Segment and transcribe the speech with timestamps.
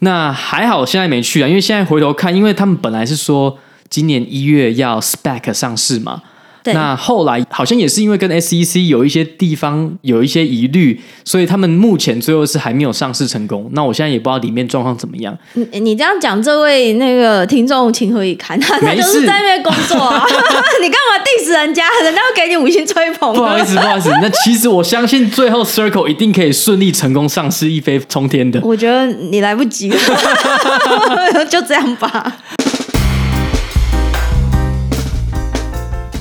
[0.00, 6.22] 那还好，现在没去啊，因为现在回头看，因为他们本来是说今年一月要 spec 上市嘛。
[6.72, 13.68] 那后来好像也是因为跟 SEC 有一些地方有一些疑虑，所以他们目前最后是还没有上市成功。
[13.72, 15.36] 那我现在也不知道里面状况怎么样。
[15.54, 18.58] 你你这样讲，这位那个听众情何以堪？
[18.60, 20.24] 他 他就是在那边工作啊，
[20.82, 21.84] 你干嘛 diss 人家？
[22.02, 23.34] 人家会给你五星吹捧。
[23.34, 24.10] 不好意思，不好意思。
[24.22, 28.60] 那其实我相信最后 Circle 一定可以顺利成功上市，一飞冲天的。
[28.62, 32.36] 我觉得你来不及了， 就这样吧。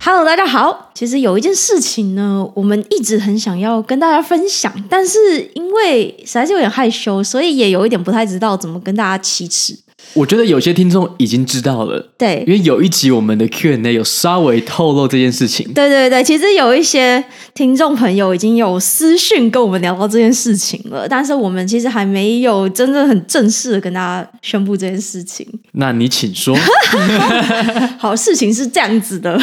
[0.00, 0.90] ！Hello，大家好。
[0.94, 5.18] 其实有一件事情呢，我们一直很想要跟大家分享，但是
[5.54, 9.76] 因为实在是有点害羞，所以也有一点不太知道怎么跟大家启齿。
[10.14, 15.66] 我觉得有些听众已经知道了，对，因为有一集我们的 Q&A 有稍微透露这件事情。
[15.74, 25.46] 对对对，其实有一些听众朋友已经有私讯跟我们聊到这件事情了，但是我们其实还没有真正很正式的跟大家宣布这件事情。
[25.72, 26.56] 那你请说。
[27.98, 29.38] 好，事情是这样子的，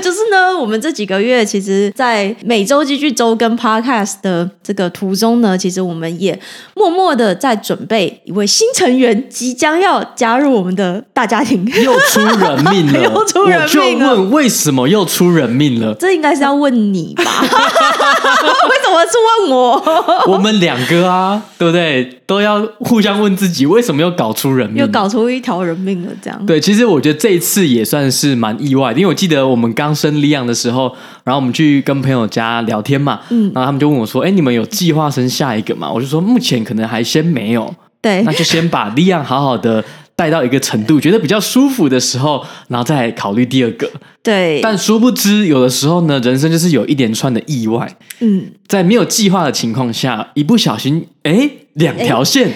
[0.00, 6.40] 就是呢，我们这几个月其实，在每周继续周更 Podcast 的这个途中呢，其实我们也
[6.74, 9.90] 默默的在准备一位新成员即将要。
[9.90, 13.02] 要加入我们的大家庭， 又出人命了！
[13.02, 14.10] 又出人命了！
[14.10, 15.92] 我就问，为什么又出人命了？
[15.98, 17.24] 这应该是要问你吧？
[17.42, 19.82] 为什么是问我？
[20.32, 22.18] 我们两个啊，对不对？
[22.24, 24.84] 都要互相问自己，为什么又搞出人命？
[24.84, 26.12] 又搞出一条人命了？
[26.22, 39.84] 这样对，其实我觉得这一次也算是蛮意外的，因为我记得我们刚生利昂的时候，然后我们去跟朋友家聊天嘛，嗯，然后他们就问我说：“哎，你们有计划生下一个吗？”我就说：“目前可能还先没有。”对，那就先把利昂好好的
[40.16, 43.90] 带到一个程度，觉得比较舒服的时候，然后再考虑第二个。
[44.22, 47.94] 对，但殊不知，有的时候呢，人生就是有一连串的意外。
[48.20, 52.50] 嗯，在没有计划的情况下，一不小心，哎，两条线，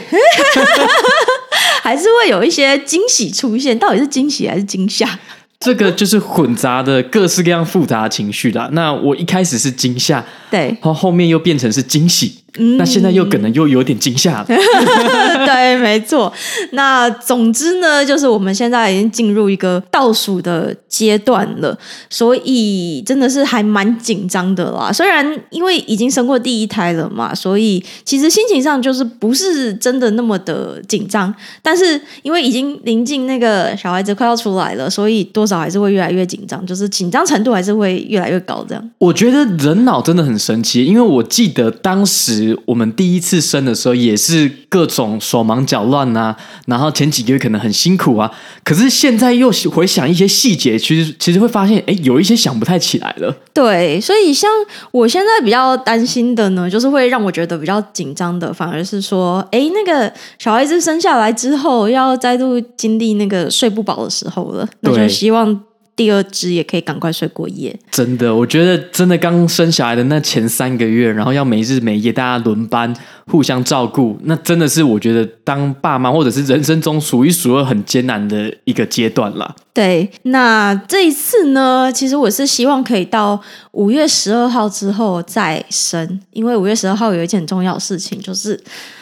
[1.82, 3.78] 还是会有一些惊喜出现。
[3.78, 5.18] 到底是惊喜还是惊吓？
[5.64, 8.68] 这个就是混杂的各式各样复杂的情绪啦。
[8.72, 12.43] 那我一开始是惊吓，对，然后后面又变成是惊喜。
[12.56, 14.46] 嗯，那现在又可能又有点惊吓了。
[15.44, 16.32] 对，没错。
[16.70, 21.76] 那总之呢，就是我们现在已经进入一个倒数的阶段了，
[22.08, 24.92] 所以真的是还蛮紧张的啦。
[24.92, 31.34] 虽然因为已经生过第一胎了嘛，所以其实心情上就是不是真的那么的紧张。
[31.60, 38.64] 但是因为已经临近那个小孩子快要出来了，所以多少还是会越来越紧张，就是紧张程度还是会越来越高。
[38.68, 42.43] 这样，我觉得人脑真的很神奇，因为我记得当时。
[42.66, 48.30] 我们第一次生的时候也是各种手忙脚乱啊，然后前几个月可能很辛苦啊，
[48.64, 53.34] 可是现在又回想一些细节，其实其实会发现，哎，有一些想不太起来了。
[53.52, 54.50] 对，所以像
[54.90, 65.60] 我现在比较担心的呢，就是会让我觉得比较紧张的，反而是说，哎，那个小孩子生下来之后，要再度经历那个睡不饱的时候了，那就希望。
[65.96, 67.78] 第二只也可以赶快睡过夜。
[67.90, 72.94] 真的，我觉得真的刚生小孩的那前三个月，然后要没日没夜，大家轮班
[73.26, 79.54] 互相照顾，那真的是我觉得当爸妈或者是人生中数一数二很艰难的一个阶段了。
[79.72, 83.40] 对，那这一次呢，其实我是希望可以到
[83.72, 88.60] 五月十二号之后再生，因为五月十二号有一件很重要的事情，就是。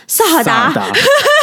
[0.08, 0.70] 萨尔达，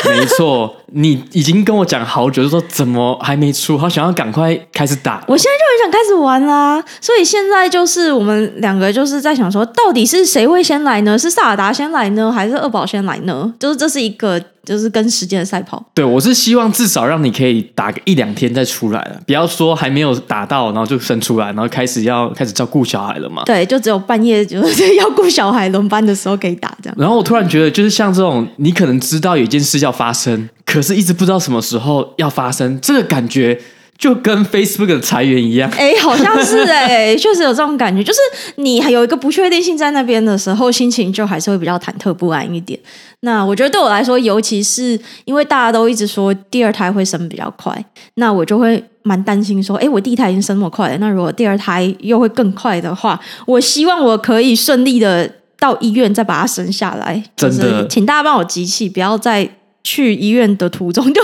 [0.09, 5.23] 没错，你已经跟我讲好久，就说怎么还没出，好想要赶快开始打。
[5.27, 11.17] 我现在就很想开始玩啦，所以现在就是我们两个就是在想说，到底是谁会先来呢？
[11.17, 13.53] 是萨尔达先来呢，还是二宝先来呢？
[13.59, 14.41] 就是这是一个。
[14.65, 15.83] 就是跟时间的赛跑。
[15.95, 23.41] 对，我是希望至少让你可以打个一两天再出来了，不要说还没有打到，然后就生出来，然后开始要开始照顾小孩了嘛。
[23.45, 26.95] 对，就只有半夜就是要顾小孩轮班的时候可以打这样。
[26.99, 33.59] 然后我突然觉得，就是像这种，你可能知道有一件事要发生，可是一直不知道什么时候要发生，这个感觉。
[33.99, 38.19] 就跟 Facebook 的裁员一样，哎、欸，好像是哎、欸， 确实有这种感觉，就是
[38.55, 42.79] 你还有一个不确定性在那边的时候，心情就还是会比较忐忑不安一点。
[43.19, 57.21] 那我觉得对我来说，尤其是因为大家都一直说第二胎会生比较快，那我就会蛮担心说，哎、欸，我第一胎已经生那么快了，那如果第二胎又会更快的话，我希望我可以顺利的到医院再把它生下来。
[57.35, 61.21] 真的，请大家帮我集气，不要在去医院的途中就。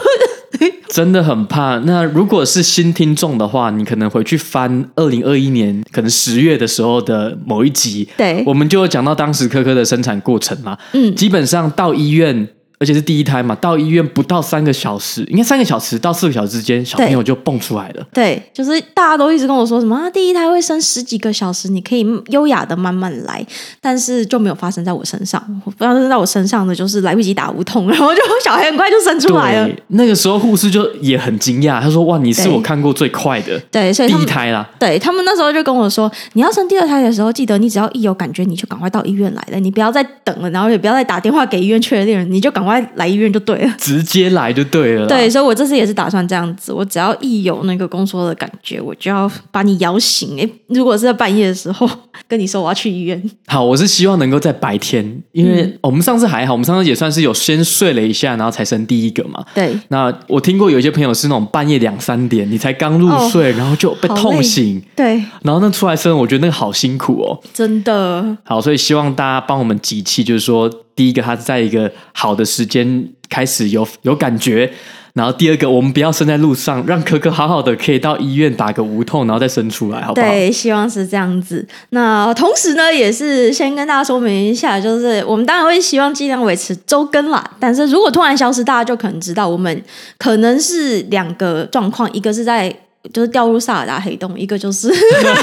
[0.87, 1.77] 真的很怕。
[1.79, 10.77] 那如果是新听众的话，你可能回去翻二零二一年可能十月的时候的某一集，对，我们就有讲到当时科科的生产过程嘛。
[10.93, 12.47] 嗯，基本上到医院。
[12.79, 18.05] 而且是第一胎嘛，到医院不到三个小时，应该三个小时到四个小时之间，小朋友就蹦出来了。
[18.13, 23.45] 对，就是大家都一直跟我说什么啊，第一胎会生十几个小时，你可以优雅的慢慢来，
[23.81, 25.41] 但是就没有发生在我身上。
[25.77, 29.69] 发生在我身上的就是来不及打无痛，然后就 小孩很快就生出来了。
[29.87, 34.67] 那个时候护士就也很惊讶，他说：“哇，你是我看过最快的。”对，所以第一胎啦。
[34.79, 45.05] 对他们那时候就跟我说：“你要生第二胎的时候，记得你只要一有感觉，你就赶快到医院来了，你不要再等了，然后也不要再打电话给医院确认，你就赶快来医院就。”对了，直接来就对了。
[45.05, 50.41] 对，所以我这次也是打算这样子，我只要一有那个宫缩的感觉，我就要把你摇醒。
[50.41, 51.87] 哎，如果是在半夜的时候
[52.27, 59.45] 跟你说我要去医院，好，我是希望能够在白天，因为我们上次还好，我们上次也算是有先睡了一下，然后才生第一个嘛。
[59.53, 59.79] 对。
[59.89, 64.81] 那我听过有一些朋友是那种半夜两三点，你才刚入睡，哦、然后就被痛醒。
[64.95, 65.23] 对。
[65.43, 67.39] 然后那出来生，我觉得那个好辛苦哦。
[67.53, 68.35] 真的。
[68.43, 70.67] 好，所以希望大家帮我们集气，就是说。
[70.95, 74.71] 第一个，他在一个好的时间开始有有感觉，
[75.13, 80.27] 然后第二个，我们不要生在路上，让可可好好的可以到医院打个无痛，然后再生出来，好不好？
[80.27, 81.67] 对，希望是这样子。
[81.89, 89.83] 那同时呢，也是先跟大家说明一下，就是我们当然会希望尽量维持周更啦，但是如果突然消失，大家就可能知道我们
[90.17, 92.73] 可能是两个状况，一个是在。
[93.13, 94.89] 就是掉入萨尔达黑洞，一个就是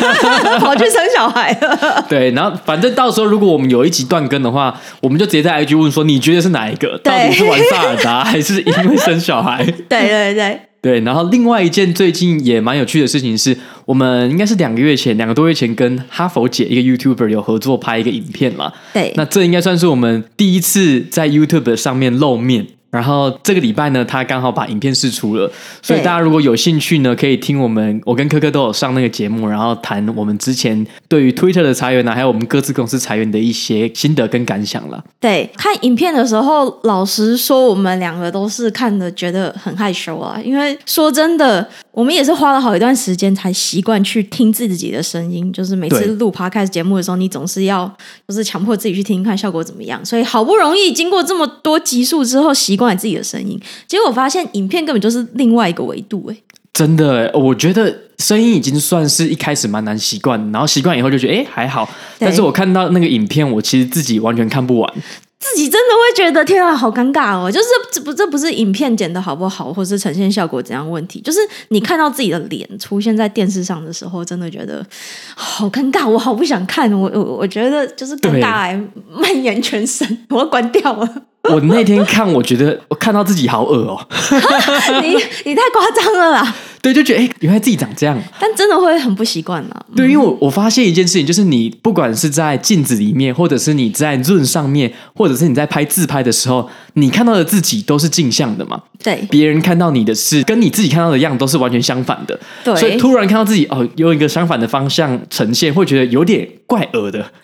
[0.58, 2.04] 跑去生小孩了。
[2.08, 6.98] 对，然后反正到时候如果我们有一集断更的话，我们就直接在 IG 问说，你觉得是哪一个？
[7.04, 9.64] 到底是玩萨尔达还是因为生小孩？
[9.88, 11.00] 对对对对。
[11.00, 18.72] 然后另外一件最近也蛮有趣的事情是，我们应该是两个月前，两个多月前跟哈佛姐一个 YouTuber 有合作拍一个影片嘛。
[18.92, 19.12] 对。
[19.16, 22.66] 那这应该算是我们第一次在 YouTube 上面露面。
[22.92, 25.50] 然后这个礼拜呢，他刚好把影片试出了，
[25.80, 35.02] 所以大家如果有兴趣呢，可以听我们我跟科科都有上那个节目，然后谈我们之前对于 Twitter 的裁员呢，还有我们各自公司裁员的一些心得跟感想了。
[35.18, 47.94] 对，看影片的时候，老实说，我们两个都是看的觉得很害羞啊，因为说真的，我们也是花了好一段时间才习惯去听自己的声音，就是每次录 Podcast 节目的时候，你总是要
[48.26, 53.02] 就是强迫自己去听看效果怎么样，所以好不容易经过这么多集数之后，习惯了。
[53.02, 56.36] 自己的声音，结果发现影片根本就是另外一个维度，哎，
[56.72, 61.90] 真的，我觉得声音已经算是一开始蛮难习惯，然后习惯以后就觉得哎还好，
[62.20, 64.94] 但是我看到那个影片，我其实自己完全看不完，
[65.42, 74.86] 自己真的会觉得天啊，好尴尬哦，就是这不这不是影片剪的好不好，或是呈现效果怎样问题，就是你看到自己的脸出现在电视上的时候，真的觉得
[75.34, 78.80] 好尴尬，我好不想看，我我我觉得就是尴尬
[79.10, 81.08] 蔓延全身，我要关掉了。
[81.50, 85.02] 我那天看，我觉得我看到自己好恶哦、 喔！
[85.02, 86.54] 你你太夸张了啦！
[86.82, 89.86] 对，就觉得哎、欸，原来自己长这样，但真的会很不习惯了。
[89.94, 98.82] 对，因为我我发现一件事情，就是你不管是在镜子里面，或者是你在 Zoom 上面，或者是你在拍自拍的时候，你看到的自己都是镜像的嘛？
[99.00, 102.36] 对，别人看到你的是跟你自己看到的样都是完全相反的。
[102.64, 107.32] 对，所以突然看到自己哦，用一个相反的方向呈现，会觉得有点怪恶的。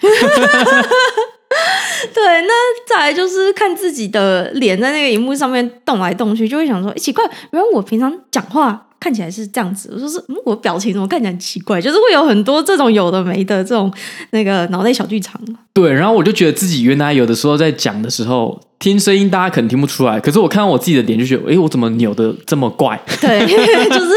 [2.12, 2.52] 对，那
[2.88, 13.92] 再来就是看自己的脸在那个荧幕上面动来动去，就会想说，奇怪，原来我平常讲话看起来是这样子，我说是，嗯，我表情怎么看起来很奇怪，就是会有很多这种有的没的这种
[14.30, 15.40] 那个脑内小剧场。
[15.72, 23.00] 对，然后我就觉得自己原来有的时候在讲的时候，听声音大家可能听不出来，可是我看到我自己的脸就觉得，哎，我怎么扭的这么怪？
[23.20, 23.40] 对，
[23.88, 24.10] 就是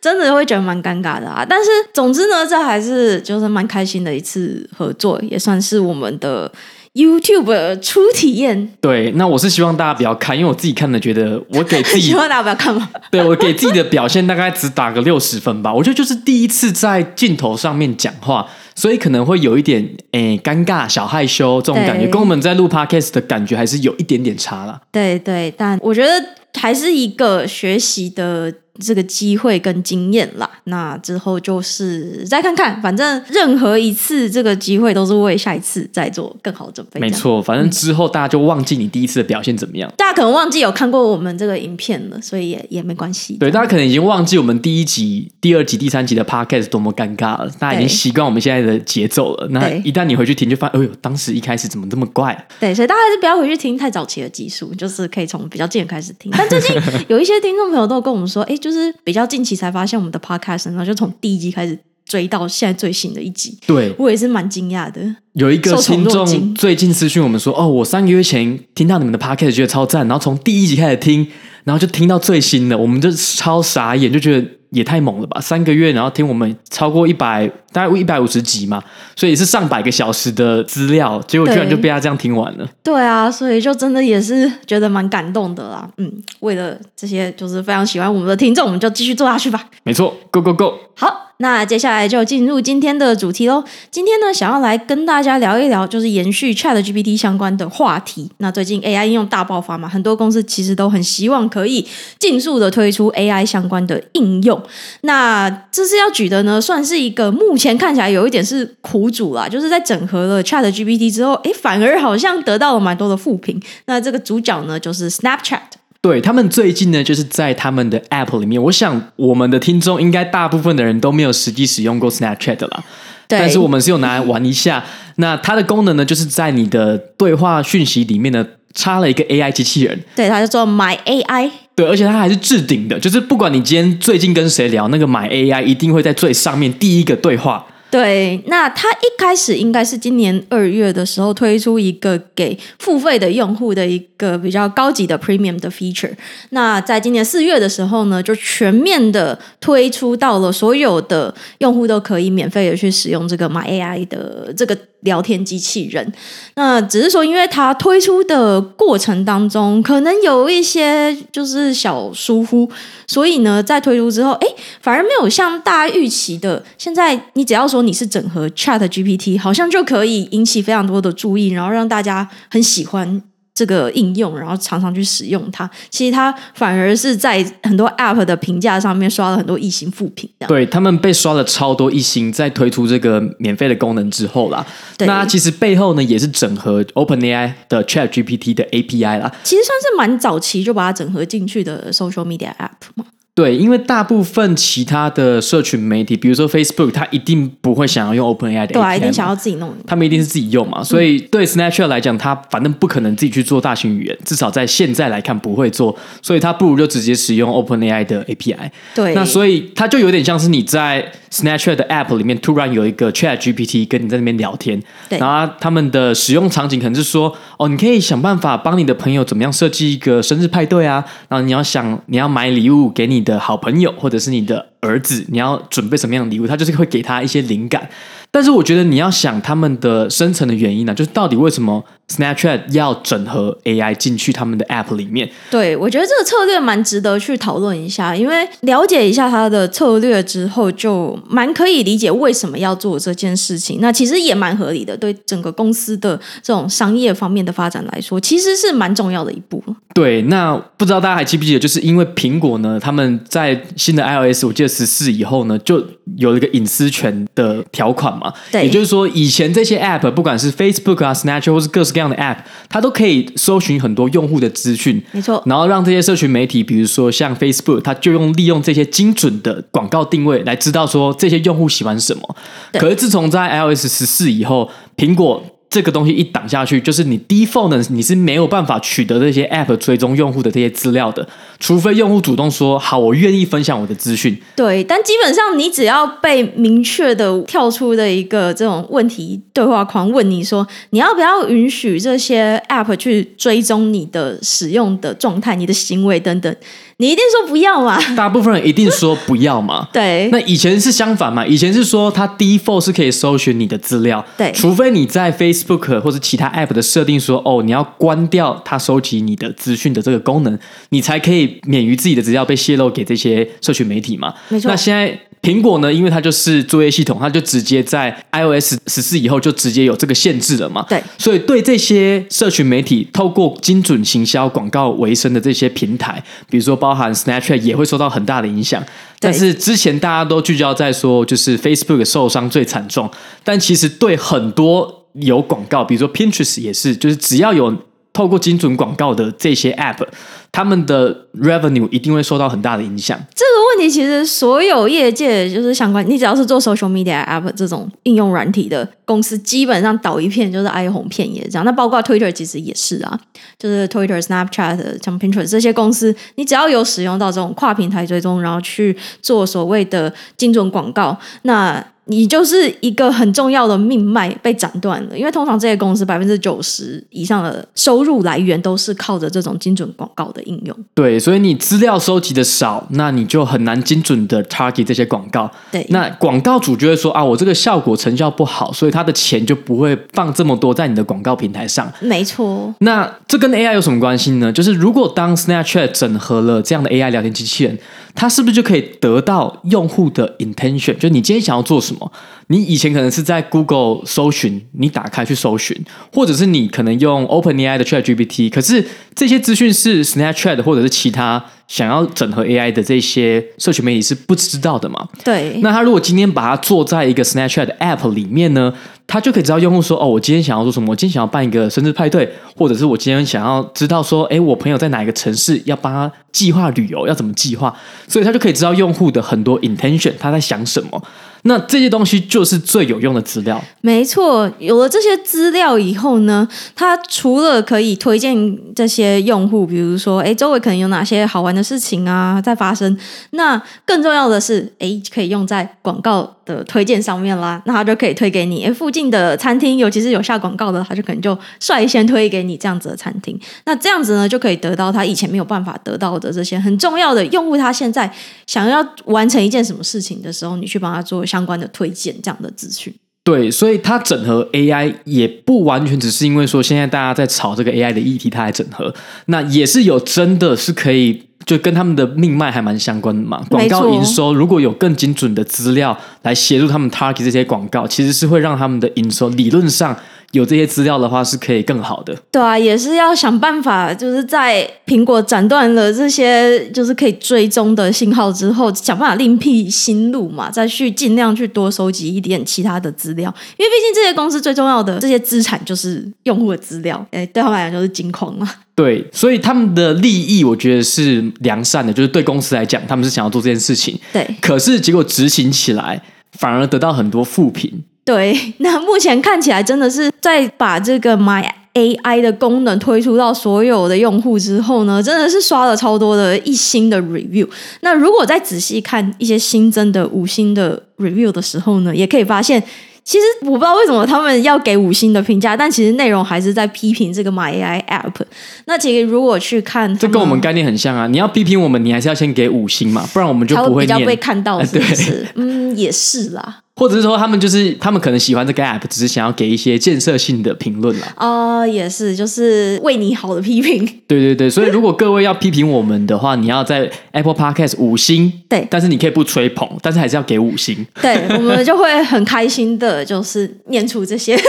[0.00, 1.44] 真的会觉得蛮尴尬的啊。
[1.46, 6.50] 但是总之呢，这还是就是蛮开心的一次合作，也算是我们的。
[6.94, 12.86] YouTube 初体验，对，那我是希望大家不要看，因为我自己看的觉得我给自己 希望大家不要看吗？
[13.10, 15.72] 对，我给自己的表现大概只打个六十分吧。
[15.72, 24.78] 我觉得就是第一次在镜头上面讲话，所以可能会有一点诶尴尬、小害羞这种感觉，跟我们在录 Podcast 的感觉还是有一点点差啦。
[24.90, 26.12] 对对，但我觉得
[26.60, 28.52] 还是一个学习的。
[28.80, 36.98] 这个机会跟经验啦，那之后就是再看看，反正任何一次这个机会都是为下一次再做更好的准备。
[36.98, 43.34] 没错，反正之后大家就忘记你第一次的表现怎么样，大家可能忘记有看过我们这个影片了，所以也也没关系。
[43.34, 49.48] 对，大家可能已经忘记我们第一集、第二集、第三集的 podcast 多么尴尬了，大家已经习惯我们现在的节奏了。
[49.50, 52.46] 那一旦你回去听，就发现，哎呦，当时一开始怎么这么怪？
[52.58, 56.32] 对，所以大家还是不要回去听太早期的集数，就是可以从比较近的开始听。
[56.34, 56.74] 但最近
[57.08, 58.58] 有一些听众朋友都跟我们说，哎。
[58.62, 63.58] 就是比较近期才发现我们的 podcast，然后就从第一集开始追到现在最新的一集。
[63.66, 65.02] 对，我也是蛮惊讶的。
[65.34, 71.26] 有一个听众最近私讯我们说：“哦，我三个月前听到你们的 podcast 觉得超赞，然后从第一集开始听，
[71.64, 75.40] 然后就听到最新的，我们就超傻眼，就觉得。”也太猛了吧！
[75.40, 78.82] 三个月，然后听我们超过一百，大概一百五十集嘛，
[79.14, 82.66] 所以是上百个小时的资料，结果居然就被他这样听完了。
[82.82, 85.88] 对啊，所以就真的也是觉得蛮感动的啦。
[85.98, 86.10] 嗯，
[86.40, 89.68] 为了这些就是非常喜欢我们的听众，我们就继续做下去吧。
[89.84, 90.74] 没错，Go Go Go！
[90.96, 91.31] 好。
[91.42, 93.64] 那接下来就进入今天的主题喽。
[93.90, 98.30] 今天呢，想要来跟大家聊一聊，就是延续 ChatGPT 相关的话题。
[98.38, 101.84] 那最近 AI 应用大爆发嘛，很多公司其实都很希望可以
[102.20, 104.62] 尽速的推出 AI 相关的应用。
[105.00, 113.60] 那这是要举的呢，算是一个目前看起来有一点是苦主啦，就是在整合了 ChatGPT 之后，诶，反而好像得到了蛮多的负评。
[113.86, 115.58] 那这个主角呢，就是 Snapchat。
[116.02, 122.82] 对，他们最近呢，就是在他们的 App 里面，我想我们的听众应该大部分的人都没有实际使用过 Snapchat 的啦。
[123.28, 123.38] 对。
[123.38, 124.84] 但是我们是有拿来玩一下。
[125.16, 128.44] 那它的功能呢，就是在你的对话讯息里面呢，
[128.74, 129.96] 插了一个 AI 机器人。
[130.16, 131.48] 对，它叫做 My AI。
[131.76, 137.64] 对，而且它还是置顶的，就是不管你今天最近跟谁聊，那个 My AI 一定会在最上面第一个对话。
[137.92, 146.14] 对，那它一开始应该是今年二月的时候推出一个给付费的用户的一个比较高级的 Premium 的 feature。
[146.50, 154.78] 那在今年四月的时候呢，就全面的推出到了所有的用户都可以免费的去使用这个 My AI 的这个。
[155.02, 156.12] 聊天机器人，
[156.54, 162.70] 那只是说，因为它推出的过程当中，可能有一些就是小疏忽，
[163.06, 164.46] 所以呢，在推出之后，哎，
[164.80, 173.22] 反而没有像大家预期的，现在你只要说你是整合 ChatGPT，好像就可以引起非常多的注意，然后让大家很喜欢。
[173.54, 180.28] 这个应用，然后常常去使用它，其实它反而是在很多 App 的评价上面刷了很多一星负评。
[180.48, 184.64] 对，他们被刷了超多一星，在推出这个免费的功能之后啦。
[184.96, 189.30] 对，那其实背后呢，也是整合 OpenAI 的 ChatGPT 的 API 啦。
[189.44, 193.04] 其实算是蛮早期就把它整合进去的 Social Media App 嘛。
[193.34, 199.74] 对，因为大部分其他的社群媒体，比如说 Facebook，它一定不会想要用 OpenAI 的 API，对，一定想要自己弄。
[199.86, 208.70] 他们一定是自己用嘛，所以对 Snapchat 来讲，它反正不可能自己去做大型语言，至少在现在来看不会做，所以它不如就直接使用 OpenAI 的 API。
[208.94, 226.46] 对，那所以它就有点像是你在 Snapchat 的 App 里面突然有一个 ChatGPT 跟你在那边聊天，然后他们的使用场景可能是说，哦，你可以想办法帮你的朋友怎么样设计一个生日派对啊，然后你要想你要买礼物给你的好朋友，或者是你的儿子，你要准备什么样的礼物？
[226.46, 227.88] 他就是会给他一些灵感。
[228.30, 235.30] 但是我觉得你要想他们的深层的原因呢、啊，就是到底为什么 Snapchat 要整合 AI 进去他们的 App 里面？
[235.50, 243.80] 对，我觉得这个策略蛮值得去讨论一下，因为了解一下他的策略之后，就蛮可以理解为什么要做这件事情。
[243.82, 249.62] 那其实也蛮合理的，对整个公司的这种商业方面的发展来说，其实是蛮重要的一步。
[249.92, 255.84] 对，那不知道大家还记不记得，就是因为苹果呢，他们在新的 iOS，我记得十四以后呢，就
[256.16, 258.32] 有了一个隐私权的条款嘛。
[258.50, 262.38] 对，也就是说，以前这些 App，不管是 Facebook 啊、Snapchat 或是各式各样的 App，
[262.68, 265.02] 它都可以搜寻很多用户的资讯。
[265.12, 265.42] 没错。
[265.46, 272.36] 然后让这些社群媒体，比如说像 Facebook，它就用利用这些精准的广告定位来知道说这些用户喜欢什么。
[272.72, 275.44] 可是自从在 iOS 十四以后，苹果。
[275.72, 281.26] 这个东西一挡下去，就是你 default，你是没有办法取得这些 app 追踪用户的这些资料的，
[281.58, 284.38] 除非用户主动说好，我愿意分享我的资讯。
[284.54, 296.54] 对，但基本上你只要被明确的跳出的一个这种问题对话框问你说，你要不要允许这些 app 去追踪你的使用的状态、你的行为等等。
[297.02, 298.00] 你一定说不要嘛？
[298.14, 299.88] 大部分人一定说不要嘛。
[299.92, 300.28] 对。
[300.30, 301.44] 那以前是相反嘛？
[301.44, 304.52] 以前是说它 default 是可以搜寻你的资料，对。
[304.52, 310.56] 除非你在 Facebook 或者其他 App 的设定说，哦，你要关掉它收集你的资讯的这个功能，
[310.90, 314.32] 你才可以免于自己的资料被泄露给这些社群媒体嘛。
[314.48, 314.70] 没错。
[314.70, 315.18] 那现在。
[315.42, 320.86] 苹果呢，因为它就是作业系统，它就直接在 iOS 十四以后就直接有这个限制了嘛。
[320.88, 328.80] 对，所以对这些社群媒体透过精准行销广告为生的这些平台，比如说包含 Snapchat 也会受到很大的影响。
[329.18, 333.10] 但是之前大家都聚焦在说，就是 Facebook 受伤最惨重，
[333.42, 337.76] 但其实对很多有广告，比如说 Pinterest 也是，就是只要有
[338.12, 340.06] 透过精准广告的这些 App。
[340.54, 343.18] 他们的 revenue 一定会受到很大的影响。
[343.34, 351.64] 这个问题其实所有业界就是相关，你只要是做 social media app 这种应用软体的公司，基本上倒一片就是哀鸿遍野这样。
[351.64, 353.18] 那包括 Twitter 其实也是啊，
[353.58, 365.16] 就是 Twitter、Snapchat、像 Pinterest 这些公司，你只要有使用到这种跨平台追踪，然后去做所谓的精准广告，那你就是一个很重要的命脉被斩断了。
[365.16, 370.76] 因为通常这些公司百分之九十以上的收入来源都是靠着这种精准广告的应用。
[370.94, 375.50] 对，所以你资料收集的少，那你就很难精准的 target 这些广告。
[375.70, 381.90] 对，那广告主就会说啊，我这个效果成效不好，所以他的钱就不会放这么多在你的广告平台上。
[382.00, 382.74] 没错。
[382.80, 384.52] 那这跟 AI 有什么关系呢？
[384.52, 387.78] 就是如果当 Snapchat 整合了这样的 AI 聊天机器人，
[388.14, 390.96] 它是不是就可以得到用户的 intention？
[390.98, 392.12] 就你今天想要做什么？
[392.48, 395.76] 你以前可能是在 Google 搜寻，你打开去搜寻，
[396.12, 405.08] 或者是你可能用 OpenAI 的 ChatGPT，可是这些资讯是 Snapchat 或者是其他想要整合 AI 的这些社群媒体是不知道的嘛？
[405.24, 405.58] 对。
[405.62, 408.70] 那他如果今天把它做在一个 Snapchat 的 App 里面呢，
[409.06, 410.90] 他就可以知道用户说，哦，我今天想要做什么？
[410.90, 417.74] 我今天想要办一个生日派对，或者是我今天想要知道说，哎，我朋友在哪一个城市，要帮他计划旅游，要怎么计划？
[418.06, 421.02] 所以他就可以知道用户的很多 intention，他在想什么。
[421.42, 423.62] 那这些东西就是最有用的资料。
[423.80, 426.46] 没错，有了这些资料以后呢，
[426.76, 432.96] 它除了可以推荐这些用户，比如说，哎，周围可能有哪些好玩的事情啊在发生。
[433.30, 437.60] 那更重要的是，哎，可以用在广告的推荐上面啦。
[437.66, 443.36] 那它就可以推给你，哎，附近的餐厅，尤其是有下广告的，它就可能就率先推给你这样子的餐厅。
[443.64, 447.56] 那这样子呢，就可以得到他以前没有办法得到的这些很重要的用户。
[447.56, 448.12] 他现在
[448.46, 451.22] 想要完成一件什么事情的时候，你去帮他做。
[451.32, 452.92] 相关的推荐这样的资讯，
[453.24, 458.92] 对，所以它整合 AI 也不完全只是因为说现在大家在炒这个 AI 的议题，它来整合，
[459.26, 463.42] 那也是有真的是可以就跟他们的命脉还蛮相关的嘛。
[463.50, 469.96] 广告营收如果有更精准的资料来协助他们 target 这些广告，其实是会让他们的营收理论上。
[470.32, 472.16] 有这些资料的话，是可以更好的。
[472.30, 483.32] 对啊，也是要想办法，就是在苹果斩断了这些就是可以追踪的信号之后，想办法另辟新路嘛，再去尽量去多收集一点其他的资料。
[483.58, 488.50] 因为毕竟这些公司最重要的这些资产就是用户的资料，哎，对他们来讲就是金矿嘛。
[488.74, 494.00] 对，所以他们的利益，我觉得是良善的，就是对公司来讲，他们是想要做这件事情。
[494.10, 496.02] 对，可是结果执行起来，
[496.38, 497.84] 反而得到很多负评。
[498.04, 507.48] 对， 那目前看起来真的是在把这个 My AI 的功能推出到所有的用户之后呢，真的是刷了超多的一星的 review。
[507.80, 512.62] 那如果再仔细看一些新增的五星的 review 的时候呢，也可以发现，
[513.04, 518.20] 其实我不知道为什么他们要给五星的评价，但其实内容还是在批评这个 My AI App。
[518.66, 521.06] 那其实如果去看，这跟我们概念很像啊！
[521.06, 525.10] 你要批评我们，你还是要先给五星嘛，不然我们就不会，会比较被看到，是不是？
[525.10, 526.58] 对嗯，也是啦。
[526.82, 531.14] 或者是说，他们就是他们可能喜欢这个 app，只是想要给一些建设性的评论啦。
[531.14, 533.84] 啊、呃，也是，就是为你好的批评。
[534.08, 538.32] 对对对，所以如果各位要批评我们的话，你要在 Apple Podcast 五星。
[538.48, 540.84] 对，但是你可以不吹捧，但是还是要给五星。
[541.00, 544.34] 对，我们就会很开心的，就是念出这些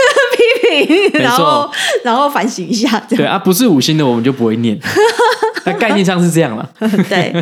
[0.66, 1.70] 批评，然后
[2.02, 2.98] 然后反省一下。
[3.08, 4.76] 对啊，不是五星的，我们就不会念。
[5.64, 6.68] 那概念上是这样了。
[7.08, 7.32] 对。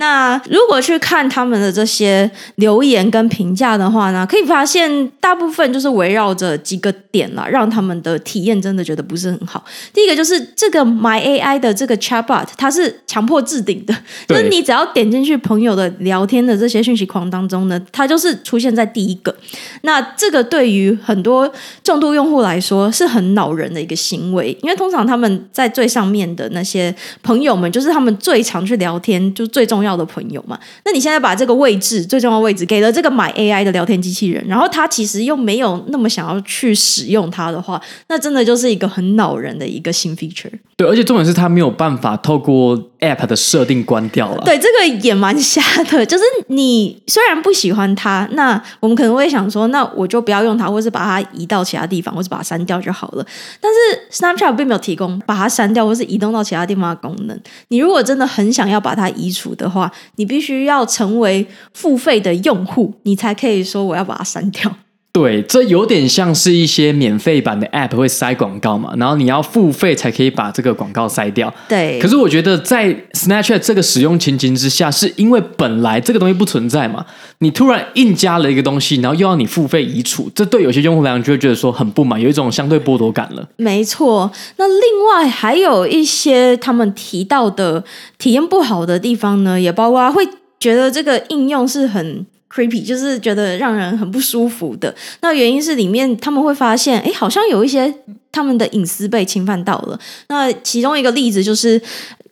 [0.00, 9.62] 那如果去看他们的这些留言跟评价的话呢，可以发现大部分就是围绕着几个点啦，让他们的体验真的觉得不是很好。
[9.92, 13.94] 第一个就是这个 My AI 的这个 Chatbot，它是强迫置顶的，
[14.26, 19.34] 就是你只要点进去朋友的聊天的这些讯息框当中呢，它就是出现在第一个。
[19.82, 29.80] 那这个对于很多重度用户来说是很恼人的一个行为，因为通常他们在最上面的那些朋友们，就是他们最常去聊天，就最重。
[29.80, 40.52] 重要的朋友嘛，那你现在把这个位置最重要的位置给了这个 My AI 的聊天机器人，然后他其实又没有那么想要去使用它的话，那真的就是一个很恼人的一个新 feature。
[40.76, 44.42] 对，而且重点是他没有办法透过 App 的设定关掉了。
[44.44, 46.06] 对，这个也蛮瞎的。
[46.06, 53.26] 就是你虽然不喜欢它，那我们可能会想说，那我就不要用它，或是把它移到其他地方，或是把它删掉就好了。
[53.60, 57.38] 但是 Snapchat 并没有提供把它删掉或是移动到其他地方的功能。
[57.68, 59.79] 你如果真的很想要把它移除的话，
[60.16, 64.74] 你必须要成为付费的用户，你才可以说我要把它删掉。
[65.12, 71.52] 对，这有点像是一些免费版的 App 会塞广告嘛，然后你要付费才可以把这个广告塞掉。
[71.68, 71.98] 对。
[71.98, 77.04] 可是我觉得在 Snapchat 这个使用情境之下，是因为本来这个东西不存在嘛，
[77.40, 83.48] 你突然硬加了一个东西，然后又要你付费移除，这对有些用户来讲就会觉得说很不满，有一种相对剥夺感了。
[83.56, 84.30] 没错。
[84.58, 87.82] 那另外还有一些他们提到的
[88.16, 90.24] 体验不好的地方呢，也包括会
[90.60, 92.24] 觉得这个应用是很。
[92.52, 94.94] creepy，就是觉得让人很不舒服的。
[95.20, 97.92] 那原因是里面他们会发现，哎，好像有一些
[98.32, 99.98] 他们的隐私被侵犯到了。
[100.28, 101.80] 那其中一个例子就是。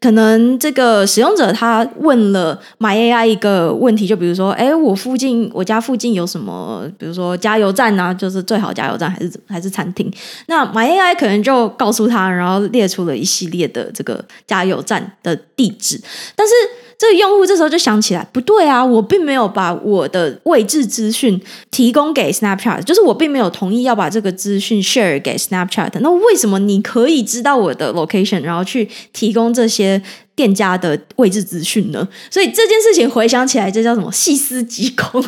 [0.00, 6.88] 可能这个使用者他问了 My AI 一个问题，就比如说，哎，我附近我家附近有什么？
[6.96, 10.08] 比如说加油站啊，就是最好加油站还是还是餐厅？
[10.46, 16.00] 那 My AI 可能就告诉他，然后列出了一系列的这个加油站的地址，
[16.36, 16.54] 但是。
[16.98, 25.92] 这个用户这时候就想起来，不对啊，我并没有把我的位置资讯提供给 Snapchat，就是我并没有同意要把这个资讯 share 给 Snapchat。
[26.00, 30.02] 那为什么你可以知道我的 location，然后去提供这些？
[30.38, 32.06] 店家的位置资讯呢？
[32.30, 34.08] 所以这件事情回想起来，这叫什么？
[34.12, 35.20] 细思极恐。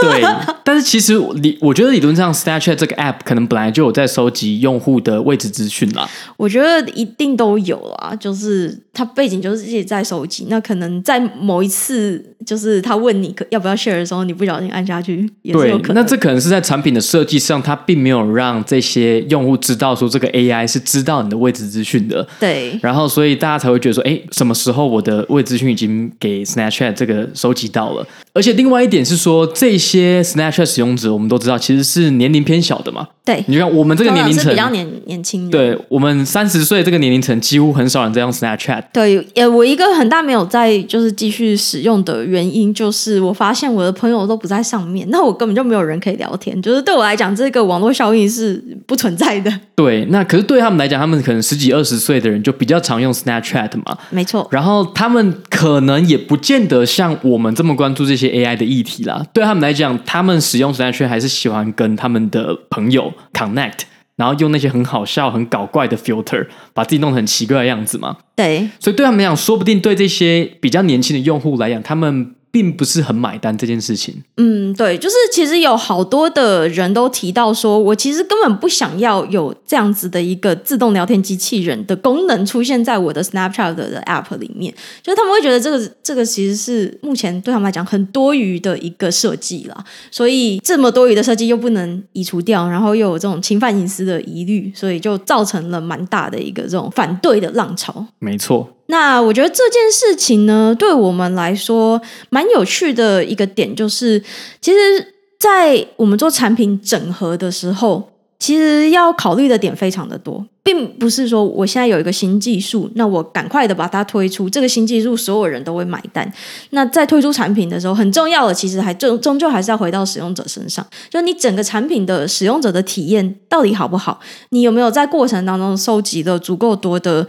[0.00, 0.22] 对，
[0.62, 6.08] 但是其实理，我觉得理论上，Snapchat 这个 app 可能本来就有在收集用户的位置资讯啦。
[6.36, 10.46] 我觉得一定都有啦，就是它背景就是一直在收集。
[10.48, 15.96] 那可能在某一次，就是他问你要不要 share 的时候，你不小心按下去，也是有可能。
[15.96, 22.24] 那这可能是在产品的设计上，它并没有让这些用户知道说这个 AI 是知道你的位置资讯的。
[22.38, 22.78] 对。
[22.80, 24.51] 然后，所以大家才会觉得说，哎，什么？
[24.54, 33.06] 时候我的位置资讯已经给 Snapchat 这个收集到了，而且另外一点是说，这些 Snapchat 使用者我们都知道其实是年龄偏小的嘛。
[33.24, 38.84] 对，你看我们这个年龄层比较年年轻人，对我们三十岁这个年龄层几乎很少人在用 Snapchat。
[38.92, 49.52] 对，呃，我一个很大没有在就是继续使用的原因，就是我发现我的朋友都不在上面，那我根本就没有人可以聊天，就是对我来讲，这个网络效应是不存在的。
[49.76, 53.96] 对，那可是对他们来讲，他们可能十几二十岁的人就比较常用 Snapchat 嘛。
[54.10, 54.48] 没错。
[54.50, 59.24] 然后他们可能也不见得像我们这么关注这些 AI 的议题啦。
[59.32, 63.80] 对他们来讲，他们使用 Snapchat 还是喜欢跟他们的朋友 connect，
[64.16, 68.16] 然后用那些很好笑、很搞怪的 filter，把自己弄得很奇怪的样子嘛。
[68.36, 68.68] 对。
[68.78, 72.34] 所以对他们来讲，说不定对这些比较年轻的用户来讲，他们。
[72.52, 74.22] 并不是很买单这件事情。
[74.36, 89.84] 嗯，对，就是其实有好多的人都提到说，我其实根本不想要有这样子的一个自动聊天机器人的功能出现在我的 Snapchat 的 App 里面，就是他们会觉得这个这个其实是目前对他们来讲很多余的一个设计啦。
[90.10, 98.06] 所以这么多余的设计又不能移除掉，然后又有这种侵犯隐私的疑虑，所以就造成了蛮大的一个这种反对的浪潮。
[98.18, 98.68] 没错。
[98.86, 104.22] 那我觉得这件事情呢，对我们来说蛮有趣的一个点，就是
[104.60, 110.44] 其实，在我们做产品整合的时候，其实要考虑的点非常的多。
[110.64, 116.32] 并不是说我现在有一个新技术，那我赶快的把它推出，这个新技术所有人都会买单。
[116.70, 124.20] 那在推出产品的时候，很重要的其实还终终究还是要回到使用者身上，就你整个产品的使用者的体验到底好不好？
[124.50, 127.26] 你有没有在过程当中收集了足够多的，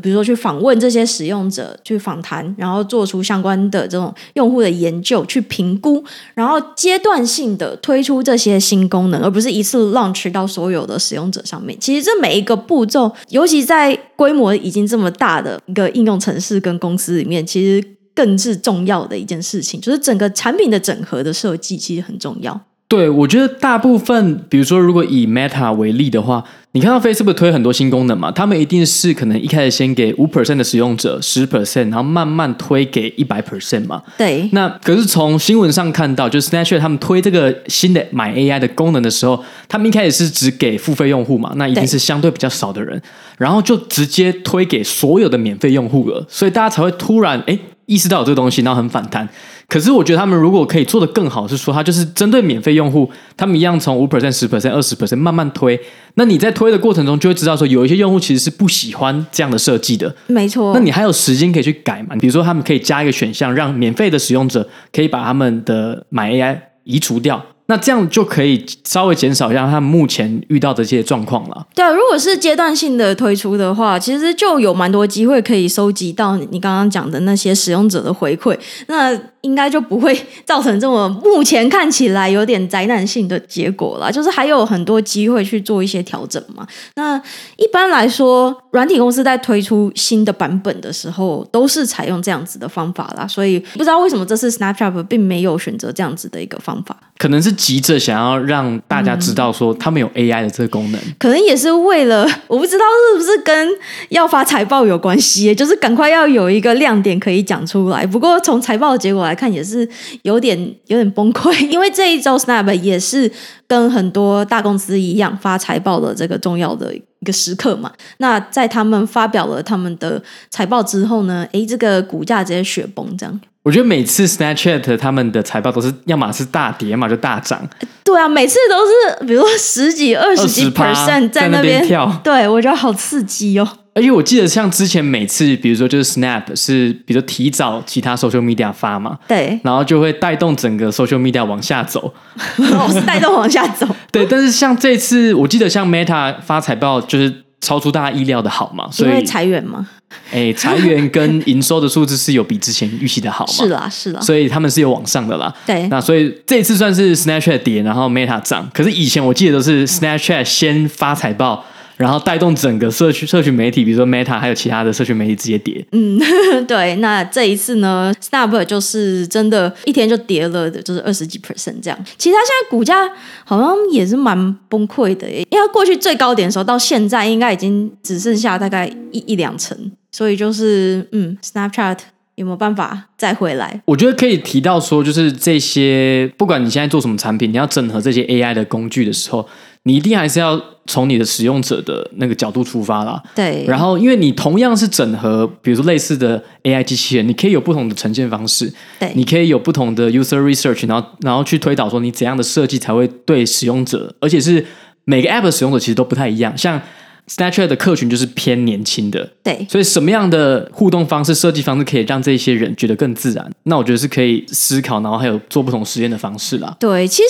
[0.00, 11.76] 比如说去访问这些使用者，去访谈，然后做出相关的这种用户的研究，去评估，然后阶段性的推出这些新功能，而不是一次 launch 到所有的使用者上面。
[11.80, 12.75] 其实这每一个步。
[12.76, 17.82] 步骤，尤其在规模已经这么大的一个应用城市跟公司里面，其实
[18.14, 22.60] 更是重要的一件事情，就是整个产品的整合的设计其实很重要。
[22.88, 34.00] 对，我觉得大部分，比如说，如果以 Meta 为例的话，你看到 Facebook 推很多新功能嘛，他们一定是可能一开始先给五 percent 的使用者十 percent，然后慢慢推给一百 percent 嘛。
[34.16, 34.48] 对。
[34.52, 43.02] 那可是从新闻上看到，就是 Snapchat 他们推这个新的 My AI 的功能的时候，他们一开始是只给付费用户嘛，那一定是相对比较少的人，
[43.36, 49.28] 然后就直接推给所有的免费用户了，所以大家才会突然哎意识到有这个东西，然后很反弹。
[49.68, 55.78] 可是我觉得他们如果可以做得更好，是说他就是针对免费用户，他们一样从五 percent、十 percent、二十 percent 慢慢推。
[56.14, 60.14] 那你在推的过程中，就会知道说有一些用户其实是不喜欢这样的设计的。
[60.28, 60.72] 没错。
[60.72, 62.14] 那你还有时间可以去改嘛？
[62.16, 67.44] 比如说他们可以加一个选项，让免费的使用者可以把他们的 My AI 移除掉。
[67.68, 71.66] 那这样就可以稍微减少一下他们目前遇到的这些状况了。
[71.74, 78.56] 对啊，如果是阶段性的推出的话，其实就有蛮多机会可以收集到你刚刚讲的那些使用者的回馈。
[78.86, 84.10] 那应该就不会造成这么目前看起来有点灾难性的结果了。
[84.12, 86.66] 就是还有很多机会去做一些调整嘛。
[86.94, 87.16] 那
[87.56, 93.26] 一般来说，软体公司在推出新的版本的时候，都是采用这样子的方法啦。
[93.26, 96.96] 所以不知道为什么这次 Snapchat 并没有选择这样子的一个方法。
[97.18, 103.68] 可能是急着想要让大家知道说他们有 AI 的这个功能，嗯、可能也是为了我不知道是不是跟
[104.10, 108.06] 要发财报有关系，就是赶快要有一个亮点可以讲出来。
[108.06, 109.88] 不过从财报的结果来看，也是
[110.22, 113.30] 有点有点崩溃，因为这一周 Snap 也是
[113.66, 117.90] 跟很多大公司一样发财报的这个重要的一个时刻嘛。
[118.18, 123.40] 那在他们发表了他们的财报之后呢，诶，这个股价直接雪崩这样。
[123.66, 127.60] 我觉得每次 Snapchat 他们的财报都是要么是大跌，要么就大涨。
[128.04, 132.08] 对啊，每次都是比如说十几、二十几 percent 在那边跳。
[132.22, 133.68] 对，我觉得好刺激哦。
[133.92, 142.14] 而且我记得像之前每次，比如说就是 Snap 是，比如说提早其他 social media 发嘛，对，然后就会带动整个 social media 往下走，
[142.58, 143.84] 哦，是带动往下走。
[144.12, 149.88] 对，但是像这次，我记得像 Meta 发财报就是超出大家意料的好嘛，所以裁员嘛。
[150.30, 153.52] 哎，裁员跟营收的数字是有比之前预期的好嘛？
[153.52, 155.52] 是啦，是啦，所以他们是有往上的啦。
[155.66, 158.70] 对，那所以这一次算是 Snapchat 跌，然后 Meta 涨。
[158.72, 161.64] 可是以前我记得都是 Snapchat 先发财报。
[161.96, 165.84] 然后带动整个社区社群媒体，比如说 Meta，还有其他的社群媒体直接跌。
[165.92, 166.20] 嗯，
[166.68, 166.94] 对。
[166.96, 171.98] 那这一次呢，Snap 就是真的一天就跌了，就是二十几 percent 这样。
[172.18, 173.08] 其实它现在股价
[173.44, 181.98] 好像也是蛮崩溃的，因为它过去最高点的时候到现在应该已经只剩下大概一一两成，所以就是嗯，Snapchat
[182.34, 183.80] 有没有办法再回来？
[183.86, 189.48] 我觉得可以提到说，就是这些不管你现在做什么产品，你要整合这些 AI 的工具的时候。
[189.86, 193.22] 你一定还是要从你的使用者的那个角度出发啦。
[193.36, 193.64] 对。
[193.68, 198.72] 然后，因为你同样是整合，比如说类似的 AI 机器人，你可以有不同的呈现方式。
[198.98, 199.12] 对。
[199.14, 204.66] 你可以有不同的 user research，然后然后去推导说你怎样的设计才会对使用者，而且是
[205.04, 206.58] 每个 app 的使用者其实都不太一样。
[206.58, 206.82] 像
[207.28, 213.50] Snapchat 的客群就是偏年轻的，对，所以什么样的互动方式、设计方式可以让这些人觉得更自然？
[213.64, 216.76] 那我觉得是可以思考，然后还有做不同实验的方式啦。
[216.78, 217.28] 对，其实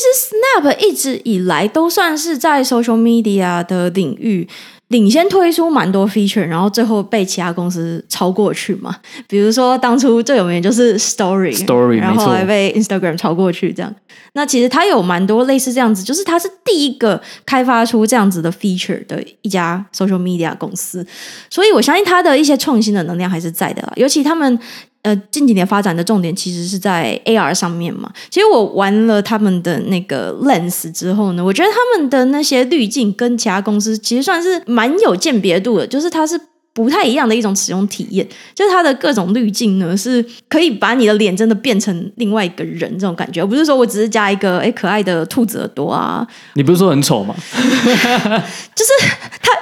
[0.78, 4.48] 一直以来都算是在 social media 的领域。
[4.88, 8.94] 领先推出蛮多 feature，然后最后被其他公司超过去嘛。
[9.26, 13.92] 比如说当初最有名就是 Story，Story，然后还被 Instagram 超过去这样。
[14.34, 21.04] 那其实它有蛮多类似这样子，就是它是第一个开发出这样子的 feature 的一家 social media 公司，
[21.50, 24.56] 所以我相信它的一些创新的能量还是在的啦，尤其他们。
[25.06, 28.10] 呃，近几年发展的重点其实是在 AR 上面嘛。
[28.28, 36.36] 其实我玩了他们的那个 Lens 之后呢，我觉得他们的那些滤镜跟其他公司其实算是蛮有鉴别度的，就是它是
[36.72, 38.26] 不太一样的一种使用体验。
[38.52, 46.26] 就是它的各种滤镜呢，是可以把你的脸真的变成另外一个人这种感觉，而不是说我只是加一个哎可爱的兔子耳朵啊。
[46.54, 47.32] 你不是说很丑吗？
[48.74, 48.90] 就是
[49.40, 49.52] 他。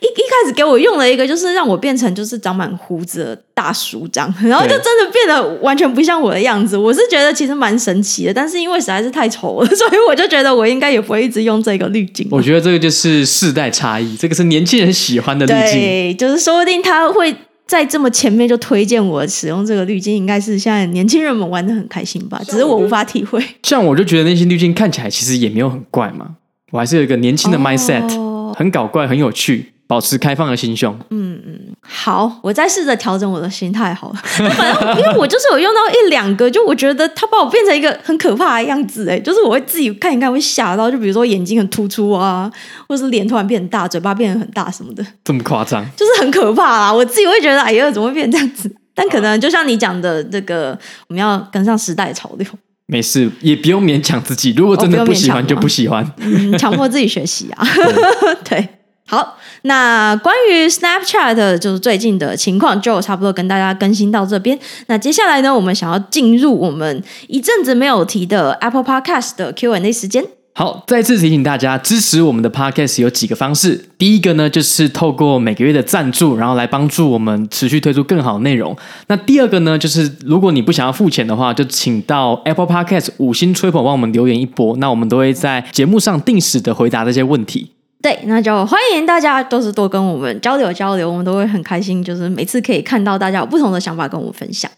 [0.00, 6.76] 一一开始给我用了一个，就是让我变成就是长满胡子的大叔这样，然后就真的变得完全不像我的样子。
[6.76, 12.28] 我是觉得其实蛮神奇的，但是因为实在是太丑了， 所以我就觉得我应该也不会一直用这个滤镜。
[12.30, 15.80] 我觉得这个就是世代差异，这个是年轻人喜欢的滤镜。
[15.80, 17.34] 对，就是说不定他会
[17.66, 22.40] 在这么前面就推荐我使用这个滤镜，应该是现在年轻人们玩的很开心吧？
[22.46, 23.42] 只是我无法体会。
[23.64, 26.36] 像我就觉得那些滤镜看起来其实也没有很怪嘛，
[26.70, 29.72] 我还是有一个年轻的 mindset，哦，很搞怪，很有趣。
[29.88, 30.96] 保持开放的心胸。
[31.10, 34.14] 嗯嗯，好，我再试着调整我的心态好了。
[34.22, 42.48] 反正因为我就是有用到一两个，就我觉得它把我变成一个很可怕的样子，哎，就是我会自己看一看会吓到，就比如说眼睛很突出啊，
[42.86, 45.04] 或者是脸突然变很大，嘴巴变得很大什么的。
[45.24, 45.84] 这么夸张？
[45.96, 46.92] 就是很可怕啦！
[46.92, 48.70] 我自己会觉得，哎呀，怎么会变这样子？
[48.94, 52.46] 但可能就像你讲的这个，我们要跟上时代潮流。
[52.86, 54.52] 没事，也不用勉强自己。
[54.56, 56.06] 如果真的不喜欢，就不喜欢。
[56.18, 57.66] 嗯，强迫自己学习啊。
[58.48, 58.68] 对。
[59.10, 64.58] 好，那关于 Snapchat 就是最近的情况，就差不多跟大家更新到这边。
[64.88, 70.26] 那接下来呢，我们想要进入我们一阵子没有提的 Apple Podcast 的 Q&A 时间。
[70.54, 73.88] 好，再次提醒大家，支持我们的 Podcast 有几个方式。
[73.96, 78.76] 第一个呢，就是透过每个月的赞助，然后来帮助我们持续推出更好的内容。
[79.06, 87.70] 那第二个呢，就是如果你不想要付钱的话，就请到 Apple Podcast 五星吹捧帮我们留言一波，那我们都会在节目上定时的回答这些问题。
[88.00, 94.70] 对，那就欢迎大家都是多跟我们交流交流，我们都会很开心，就是每次可以看到大家有不同的想法跟我们分享。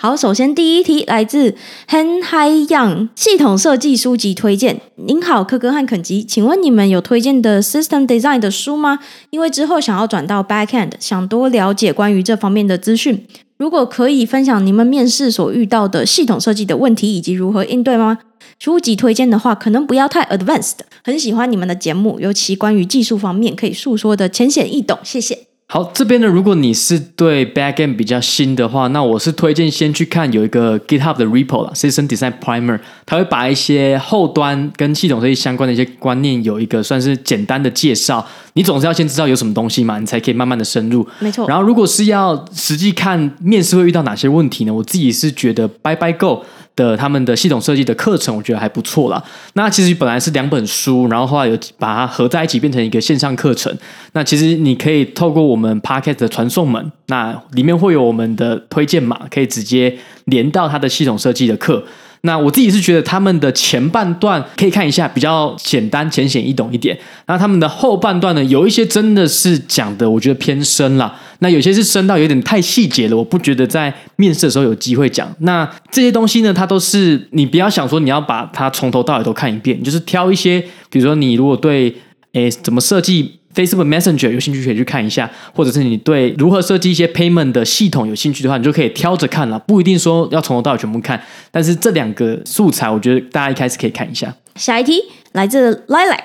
[0.00, 1.56] 好，首先第一题来自
[1.88, 4.80] Han Hai Yang 系统设计书籍推荐。
[4.94, 9.00] 您好，柯哥和肯吉，请问你们有推荐的 System Design 的书吗？
[9.30, 13.26] 因为之后想要转到 Backend，想多了解关于这方面的资讯。
[13.56, 18.18] 如果可以分享你们面试所遇到的系统设计的问题以及如何应对吗？
[18.58, 20.78] 书籍推荐的话，可能不要太 advanced。
[21.04, 24.98] 很喜欢你们的节目，尤其关于技术方面可以诉说的浅显易懂。
[25.04, 25.46] 谢谢。
[25.70, 38.26] 好，这边呢，如果你是对 backend 比较新的话，那我是推荐先去看有一个 GitHub 的 repo 啦，System Design Primer，它会把一些后端跟系统设计相关的一些观念有一个算是简单的介绍。
[38.54, 41.06] 你总是要先知道有什么东西嘛，你才可以慢慢的深入。
[41.20, 41.46] 没错。
[41.46, 44.72] 然后如果是要实际看面试会遇到哪些问题呢？
[44.72, 46.44] 我自己是觉得 Bye Bye Go。
[46.78, 49.20] 的他们的系统设计的课程，我觉得还不错啦。
[49.54, 53.76] 那其实本来是两本书，然后后来有把它合在一起变成一个线上课程。
[54.12, 61.84] 那其实你可以透过我们 p o c k e t 的传送门，那里面会有我们的推荐码，可以直接连到它的系统设计的课。
[62.22, 66.98] 那我自己是觉得他们的前半段可以看一下，比较简单、浅显易懂一点。
[67.26, 71.14] 那他们的后半段呢，有一些真的是讲的，我觉得偏深了。
[71.38, 75.32] 那有些是深到有点太细节了，我不觉得在面试的时候有机会讲。
[75.40, 81.94] 那这些东西呢，它都是你不要想说你要把它从头到尾都看一遍，就是挑一些，比如说你如果对
[82.32, 83.37] 诶怎么设计。
[83.54, 91.20] Facebook Messenger 有兴趣可以去看一下，或者是你对如何设计一些 Payment 的系统有兴趣的话，你就可以挑着看了，不一定说要从头到尾全部看。
[91.50, 94.34] 但是这两个素材，我觉得大家一开始可以看一下。
[94.54, 96.18] 下一题来自 Lilac，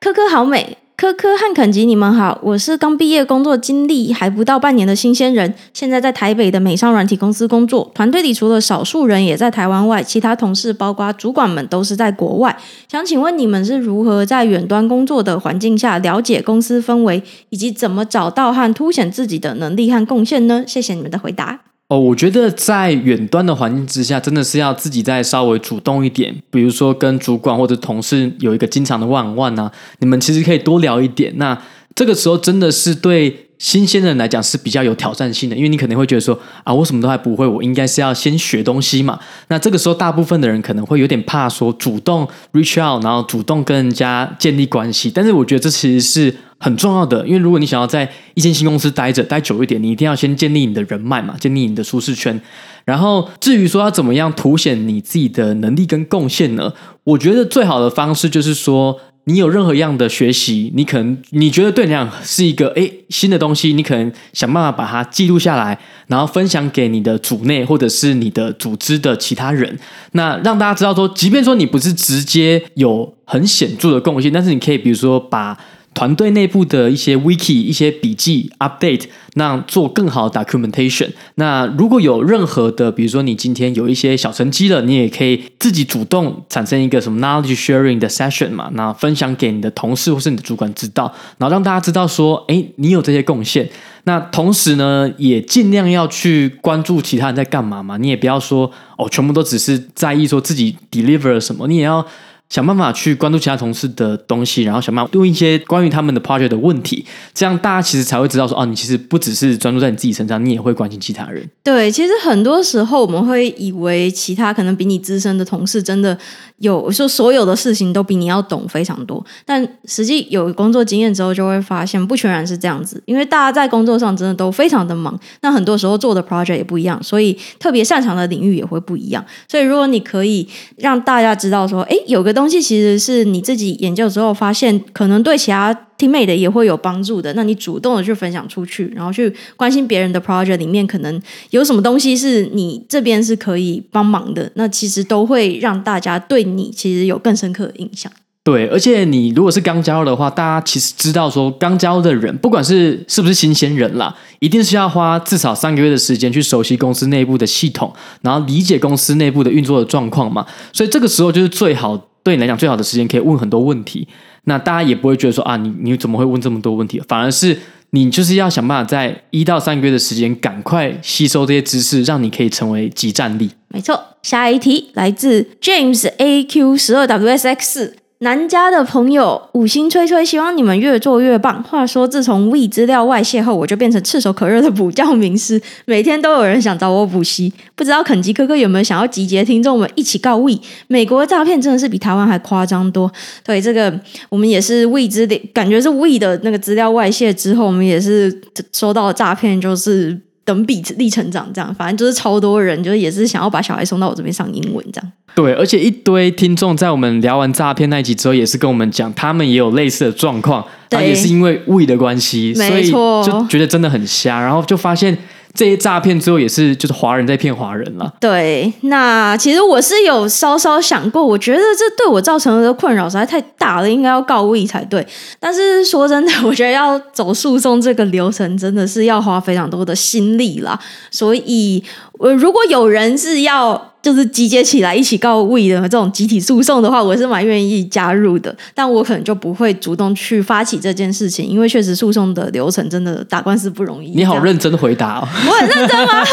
[0.00, 0.78] 科科好美。
[1.00, 12.54] 科科和肯吉，你们好，我是刚毕业、工作经历还不到半年的新鲜人，现在在台北的美商软体公司工作，团队里除了少数人也在台湾外，其他同事包括主管们都是在国外。
[12.86, 20.64] 想请问你们是如何在远端工作的环境下了解公司氛围，以及怎么找到和凸显自己的能力和贡献呢？
[20.66, 21.69] 谢谢你们的回答。
[21.90, 26.32] 哦，我觉得在远端的环境之下，真的是要自己再稍微主动一点。
[26.48, 31.32] 比如说跟主管或者同事有一个经常的 one on one 啊，你们其实可以多聊一点。
[31.36, 31.60] 那
[31.96, 39.20] 这个时候真的是对新鲜人来讲是比较有挑战性的，因为你可能会觉得说啊，我什么都还不会，我应该是要先学东西嘛。
[39.48, 45.10] 那这个时候大部分的人可能会有点怕说主动 reach out，然后主动跟人家建立关系。
[45.14, 46.34] 但是我觉得这其实是。
[46.62, 52.38] 很重要的，因为如果你想要在一间新公司待着待久一点，你一定要先建立你的人脉嘛，建立你的舒适圈。
[52.84, 56.70] 然后至于说要怎么样凸显你自己的能力跟贡献呢？
[57.04, 58.94] 我觉得最好的方式就是说，
[59.30, 69.78] 你有任何一样的学习，你可能你觉得对你来讲是一个诶新的东西，你可能想办法把它记录下来，然后分享给你的组内或者是你的组织的其他人，
[70.12, 75.56] 那让大家知道说，即便说你不是直接有很显著的贡献，但是你可以比如说把。
[75.92, 79.02] 团队内部的一些 wiki、一些笔记 update，
[79.34, 81.10] 那做更好的 documentation。
[81.34, 93.68] 那如果有任何的，比如说你今天有一些小成绩了，你也可以自己主动产生一个什么 knowledge sharing 的 session 嘛，那分享给你的同事或是你的主管知道，然后让大家知道说，哎，你有这些贡献。
[94.04, 102.06] 那同时呢，也尽量要去关注其他人在干嘛嘛，你也不要说哦，全部都只是在意说自己 deliver 了什么，你也要。
[102.50, 111.48] 想办法去关注其他同事的东西，然后想办法问一些关于他们的 project 的问题，这样大家其实才会知道说，哦，你其实不只是专注在你自己身上，你也会关心其他人。
[111.62, 116.18] 对，其实很多时候我们会以为其他可能比你资深的同事真的
[116.58, 129.24] 有说所有的事情都比你要懂非常多，但实际有工作经验之后就会发现不全然是这样子，因为大家在工作上真的都非常的忙，那很多时候做的 project 也不一样，所以特别擅长的领域也会不一样。
[129.48, 137.30] 所以如果你可以让大家知道说，哎，有个东东西其实是你自己研究之后发现，可能对其他 teammate 也会有帮助的。
[137.34, 148.10] 那你主动的去分享出去，然后去关心别人的 project 里面可能有什么东西是你这边是可以帮忙的，那其实都会让大家对你其实有更深刻的印象。
[148.42, 160.46] 对，而且你如果是刚加入的话，大家其实知道说，刚加入的人，不管是是不是新鲜人啦，一定是要花至少三个月的时间去熟悉公司内部的系统，然后理解公司内部的运作的状况嘛。
[160.72, 162.06] 所以这个时候就是最好。
[162.22, 164.06] 对你来讲，最好的时间可以问很多问题，
[164.44, 167.00] 那大家也不会觉得说啊，你你怎么会问这么多问题？
[167.08, 167.56] 反而是
[167.90, 173.50] 你就是要想办法在一到三个月的时间，赶快吸收这些知识，让你可以成为即战力。
[173.68, 177.99] 没错，下一题来自 James AQ 十二 WSX。
[178.22, 181.62] 南家的朋友五星吹吹，希望你们越做越棒。
[181.62, 187.50] 话说，自从 We 资料外泄后，我就变成炙手可热的补教名师，每天都有人想找我补习。
[187.74, 190.58] 不知道肯吉哥哥有没有想要集结听众们一起告 We？
[190.88, 193.10] 美国的诈骗真的是比台湾还夸张多。
[193.42, 201.74] 对，这个我们也是 We 资的，感觉是 We 的那个资料外泄之后，我们也是收到诈骗，就是等比例成长这样。
[201.74, 205.12] 反正就是超多人，就是也是想要把小孩送到我这边上英文这样。
[205.34, 215.16] 对，而且一堆听众在我们聊完诈骗那一集之后，也是跟我们讲，他们也有类似的状况，他也是因为 We 的关系，所以就觉得真的很瞎，然后就发现
[215.54, 218.12] 这些诈骗最后也是就是华人在骗华人了。
[218.20, 225.06] 对，那其实我是有稍稍想过，我觉得这对我造成的困扰实在太大了，应该要告慰才对。
[225.38, 230.78] 但是说真的，我觉得要走诉讼这个流程，真的是要花非常多的心力啦。
[231.10, 231.82] 所以，
[232.20, 233.88] 呃，如果有人是要。
[234.02, 244.12] 就是集结起来一起告 We 的这种集体诉讼的话，我是蛮愿意加入的，但我可能就不会主动去发起这件事情，因为确实诉讼的流程真的打官司不容易。
[244.12, 246.24] 你好认真回答哦，我很认真吗？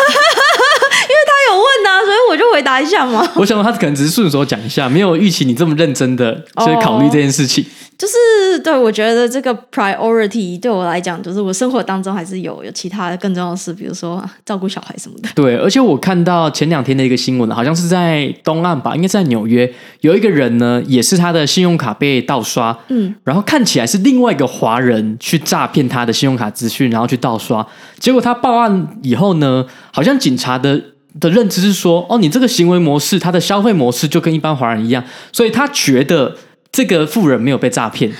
[2.03, 3.27] 所以以我就回答一下嘛。
[3.35, 7.63] 我想他可能只是顺手讲一下，没有预期你这么认真的去考虑这件事情。
[7.63, 7.73] Oh.
[7.97, 15.27] 就是对，我觉得这个 priority 对我来讲，就是我生活当中还是有有其他的更重要的事，比如说照顾小孩什么的。
[15.33, 19.67] 对，而且我看到前两天的一个新闻，好像是在东岸吧，应该是在纽约，
[20.01, 27.65] 有一个人呢，也是他的信用卡被盗刷，嗯，然后看起来是另外一个华人去诈骗他的信用卡资讯，然后去盗刷，
[27.97, 30.79] 结果他报案以后呢，好像警察的
[31.20, 36.36] 的认知是说，哦，你这个行为模式，他的消费模式就跟一般华人一样，所以他觉得。
[36.70, 38.11] 这个富人没有被诈骗，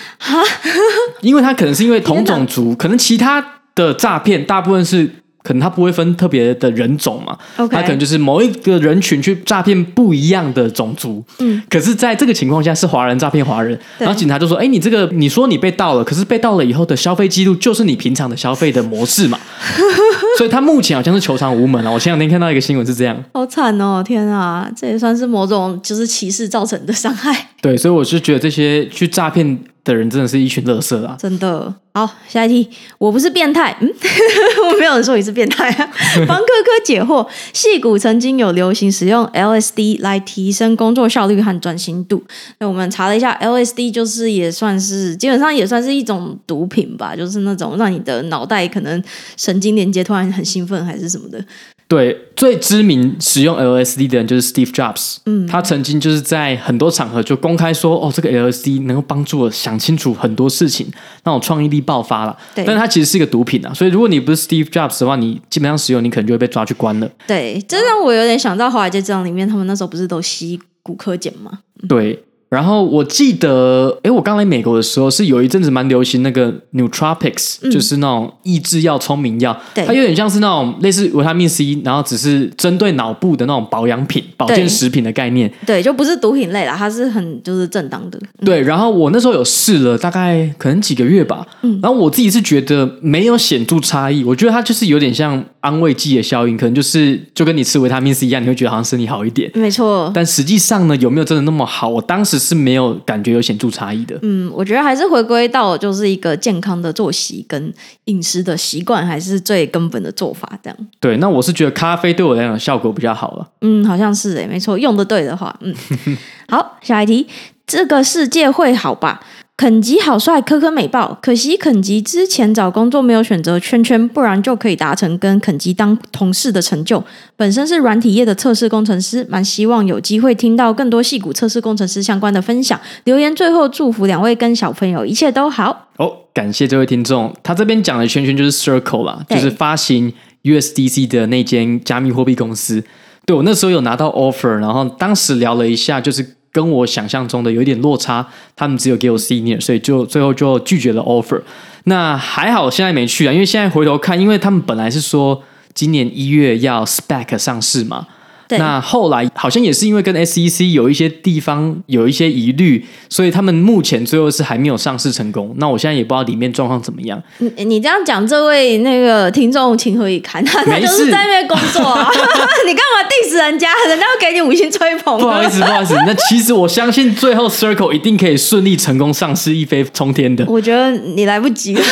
[1.22, 3.46] 因为他可能是因为同种族，可能其他
[3.76, 5.08] 的诈骗大部分是。
[5.44, 11.24] 可能他不会分特别的人种嘛.他可能就是某一个人群去诈骗不一样的种族。
[11.40, 19.40] 嗯，可是在这个情况下是华人诈骗华人，然后警察就说：“哎，你这个你说你被盗了，可是被盗了以后的消费记录就是你平常的消费的模式嘛。
[20.38, 21.92] ”所以他目前好像是求偿无门了。
[21.92, 24.04] 我前两天看到一个新闻是这样，好惨哦！
[24.06, 27.50] 天啊，这也算是某种就是歧视造成的伤害。
[27.62, 29.58] 对，所以我是觉得这些去诈骗。
[29.88, 31.16] 的人真的是一群乐色啊！
[31.20, 31.74] 真的。
[31.94, 32.70] 好，下一题，
[33.00, 33.90] 我不是变态，嗯，
[34.72, 35.90] 我没有人说你是变态啊。
[36.28, 42.22] 帮科科解惑，戏骨曾经有流行使用 LSD 来提升工作效率和专心度。
[42.60, 49.04] 那我们查了一下，LSD 就是也算是基本上也算是一种毒品吧，就是那种让你的脑袋可能
[49.36, 51.44] 神经连接突然很兴奋还是什么的。
[51.88, 55.18] 对，最知名使用 LSD 的人就是 Steve Jobs。
[55.26, 60.92] 嗯，他曾经就是在很多场合就公开说：“哦，这个 LSD 能够帮助我想清楚很多事情，
[61.24, 63.74] 让我创意力爆发了。”对，但是它其实是一个毒品啊。
[63.74, 67.10] 所以如果你不是 Steve Jobs 的话，你基本上使用，你可能就会被抓去关了。
[67.26, 71.60] 对，这让我有点想到《华尔街之狼》里面，他们那时候不是都吸骨科碱吗？
[71.88, 72.22] 对。
[72.50, 85.52] 然后我记得，哎，我刚来美国的时候是有一阵子蛮流行那个 nootropics，嗯，就是那种抑制药、聪明药，它有点像是那种类似维他命 C，然后只是针对脑部的那种保养品、保健食品的概念。
[85.66, 88.18] 对，就不是毒品类啦，它是很就是正当的。
[88.46, 99.52] 对，然后我那时候有试了大概可能几个月吧，嗯，然后我自己是觉得没有显著差异，我觉得它就是有点像安慰剂的效应，可能就是就跟你吃维他命 C 一样，你会觉得好像身体好一点。
[99.54, 101.90] 没错，但实际上呢，有没有真的那么好？
[101.90, 102.38] 我当时。
[102.48, 104.18] 是没有感觉有显著差异的。
[104.22, 107.74] 嗯，我觉得还是回归到就是一个健康的作息跟
[108.06, 110.48] 饮食的习惯，还是最根本的做法。
[110.64, 110.78] 这样。
[111.00, 113.50] 对，那我是觉得咖啡对我来讲效果比较好了。
[113.62, 115.74] 嗯，好像是诶，没错，用的对的话，嗯。
[116.48, 117.28] 好，下一题，
[117.66, 119.20] 这个世界会好吧？
[119.58, 121.18] 肯吉好帅，科科美爆。
[121.20, 127.04] 可惜肯吉之前找工作没有选择圈圈，不然就可以达成跟肯吉当同事的成就。
[127.36, 132.80] 本身是软体业的测试工程师，蛮希望有机会听到更多戏骨测试工程师相关的分享。
[133.06, 135.88] 留言最后祝福两位跟小朋友一切都好。
[135.98, 142.84] 哦，感谢这位听众，他这边讲的圈圈就是 Circle 啦，就是发行 USDC 的那间加密货币公司。
[143.26, 146.37] 对，我那时候有拿到 offer，然后当时聊了一下，就是。
[146.58, 151.40] 跟我想象中的有一点落差，他们只有给我 senior，所以就最后就拒绝了 offer。
[151.84, 155.44] 那还好，现在没去啊，因为现在回头看，因为他们本来是说
[155.76, 158.08] 今年一月要 spec 上市嘛。
[158.48, 165.54] 对那后来好像也是因为跟 SEC 有一些地方有一些疑虑，所以他们目前最后是还没有上市成功。
[165.58, 167.22] 那我现在也不知道里面状况怎么样。
[167.40, 170.44] 你你这样讲，这位那个听众情何以堪？
[170.46, 172.10] 他他就是在那边工作啊，
[172.66, 173.68] 你干嘛 diss 人家？
[173.88, 175.20] 人家要给你五星吹捧。
[175.20, 175.94] 不好意思，不好意思。
[176.06, 180.46] 那其实我相信最后 Circle 一定可以顺利成功上市，一飞冲天的。
[180.48, 181.84] 我觉得你来不及了，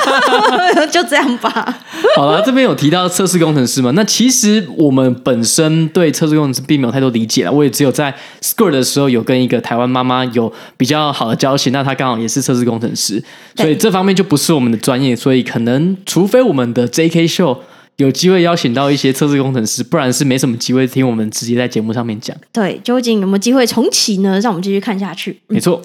[0.90, 1.78] 就这样吧。
[2.16, 3.90] 好了，这边有提到测试工程师嘛？
[3.94, 7.50] 那其实我们本身对测试工程师并没有太多理解了。
[7.50, 13.22] 我也只有在 Score 的时候有跟一个台湾妈妈有比较好的交情，那她刚好也是测试工程师，
[13.54, 15.16] 所以这方面就不是我们的专业。
[15.16, 17.56] 所以可能除非我们的 JK Show
[17.96, 22.36] 有机会邀请到一些测试工程师，不然是没什么机会听我们直接在节目上面讲。
[22.52, 24.40] 对，究竟有没有机会重启呢？
[24.40, 25.40] 让我们继续看下去。
[25.46, 25.80] 没错，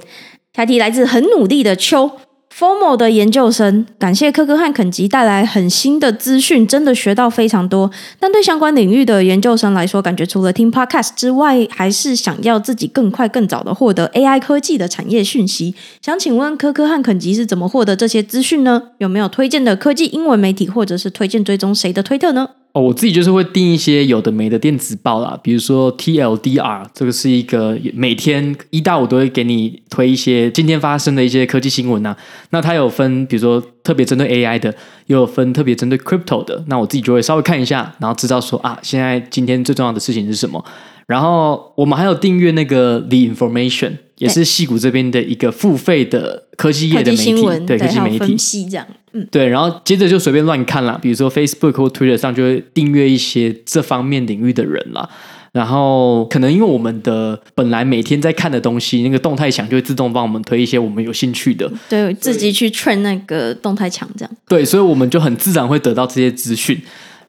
[0.55, 2.12] 下题来自很努力的秋。
[2.54, 7.89] FOMO 的研究生，感谢科科和肯吉带来很新的资讯，真的学到非常多。
[8.20, 15.74] 但对相关领域的研究生来说，感觉除了听 Podcast 之外，还是想要自己更快、更早的获得 AI 科技的产业讯息。
[16.02, 18.82] 想请问科科和肯吉是怎么获得这些资讯呢？
[18.97, 22.50] 有没有推荐的科技英文媒体，或者是推荐追踪谁的推特呢？
[22.72, 32.16] 哦，我自己就是会订一些有的没的电子报啦，比如说 TLDR，这个是一个每天一到五都会给你推一些今天发生的一些科技新闻呐。
[32.52, 34.72] 那它有分，比如说特别针对 AI 的，
[35.08, 36.64] 又有分特别针对 Crypto 的。
[36.68, 40.64] 那我自己就会稍微看一下，然后知道说啊，现在今天最重要的事情是什么。
[41.08, 49.48] 然后我们还有订阅那个 The Information，也是戏谷这边的一个付费的科技业的媒体，对科技媒体分析这样，嗯，对。
[49.48, 55.10] 然后接着就随便乱看啦，比如说 Facebook 或 Twitter 上就会订阅一些这方面领域的人啦。
[55.52, 64.32] 然后可能因为我们的本来每天在看的东西，那个动态墙就会自动帮我们推一些我们有兴趣的，对，自己去 train 那个动态墙这样。
[64.48, 66.80] 对，所以我们就很自然会得到这些资讯。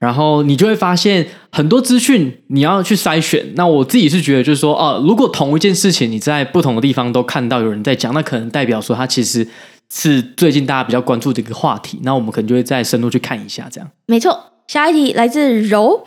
[0.01, 3.53] 然后你就会发现很多资讯你要去筛选。
[3.55, 9.46] 那我自己是觉得，就是说，哦，如果同一件事情你在不同的地方都看到有人在讲，那可能代表说它其实
[9.92, 12.01] 是最近大家比较关注的一个话题。
[12.03, 13.88] 那我们可能就会再深入去看一下，这样。
[14.07, 16.05] 没错，下一题来自柔。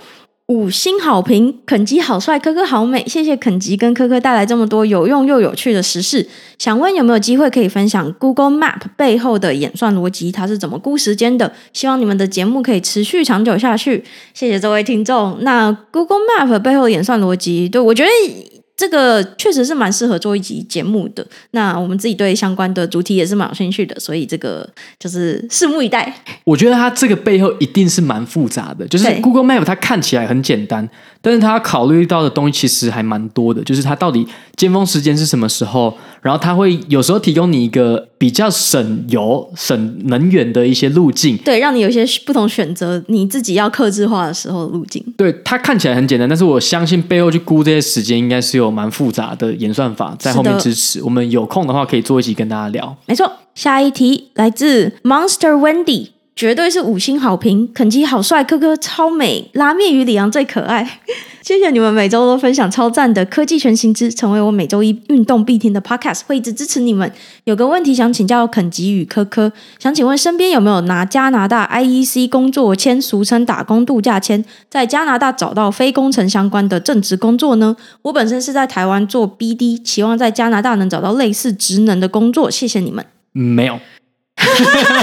[0.48, 6.28] 五星好评，肯吉好帅，科科好美，谢谢肯吉跟科科带来这么多有用又有趣的时事。
[6.60, 11.54] 想问有没有机会可以分享 Google Map 背后的演算逻辑，它是怎么估时间的？
[11.72, 14.04] 希望你们的节目可以持续长久下去。
[14.34, 15.38] 谢谢这位听众。
[15.42, 18.53] 那 Google Map 背后的演算逻辑，对，我觉得。
[18.76, 21.26] 这个确实是蛮适合做一集节目的。
[21.52, 24.68] 那我们自己对相关的主题也是蛮有兴趣的，所以这个
[25.00, 26.14] 就是拭目以待。
[26.44, 30.90] 我觉得它这个背后一定是蛮复杂的，就是 Google Map 它看起来很简单。
[31.22, 45.04] 但是它考虑到的东西其实还蛮多的，就是它到底尖峰时间是什么时候，然后它会有时候提供你一个比较省油、省能源的一些路径，对，让你有一些不同选择，你自己要克制化的时候的路径。
[45.18, 51.04] 对，它看起来很简单，但是我相信背后去估这些时间，应该是有蛮复杂的演算法在后面支持。
[51.04, 52.96] 我们有空的话可以做一集跟大家聊。
[53.08, 56.13] 没错，下一题来自 Monster Wendy。
[56.36, 61.00] 绝对是五星好评，肯基好帅，科科超美，拉面与里昂最可爱。
[61.44, 67.12] 谢谢你们每周都分享超赞的科技全新知，成为我每周一运动必听的 podcast，会一直支持你们。
[67.44, 77.76] 有个问题想请教肯基与科科，想请问身边有没有拿加拿大 IEC 工作签，俗称打工度假签，在加拿大找到非工程相关的正职工作呢？
[78.04, 82.50] 我本身是在台湾做 BD，期望在加拿大能找到类似职能的工作。
[82.50, 83.06] 谢谢你们。
[83.34, 83.78] 没有。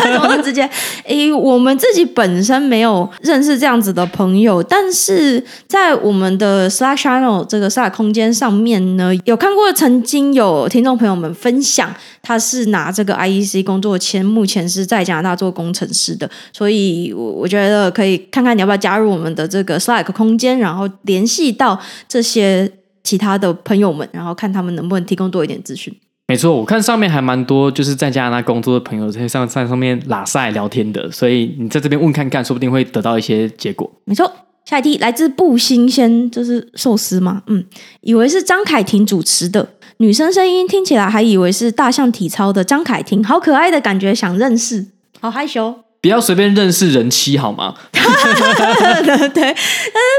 [0.03, 0.68] 怎么能直接？
[1.05, 22.70] 诶，我们自己本身没有认识这样子的朋友，但是在我们的 Slack channel 这个 Slack 空间上面呢，有看过曾经有听众朋友们分享，他是拿这个 IEC 工作签，目前是在加拿大做工程师的，所以我我觉得可以看看你要不要加入我们的这个 Slack 空间，然后联系到这些
[23.05, 25.95] 其他的朋友们，然后看他们能不能提供多一点资讯。
[26.31, 33.91] 没错，我看上面还蛮多，就是在加拿大工作的朋友在上在上面拉塞聊天的，所以你在这边问看看，说不定会得到一些结果。
[34.05, 34.31] 没错，
[34.64, 37.43] 下一题来自不新鲜，就是寿司吗？
[37.49, 37.64] 嗯，
[38.03, 44.87] 以为是张凯婷主持的，女生声音听起来还以为是大象体操的张凯婷，好可爱的感觉，想认识，
[45.20, 45.74] 好害羞。
[46.01, 47.74] 不要随便认识人妻好吗？
[47.92, 49.55] 对，但是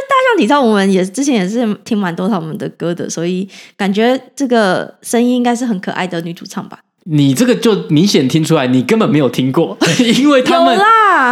[0.07, 6.79] 大象体操我们也之前也是听蛮多他们的歌的，所以感觉这个声音应该是很可爱的女主唱吧？
[7.05, 10.79] 你这个就明显听出来，你根本没有听过， 因为他们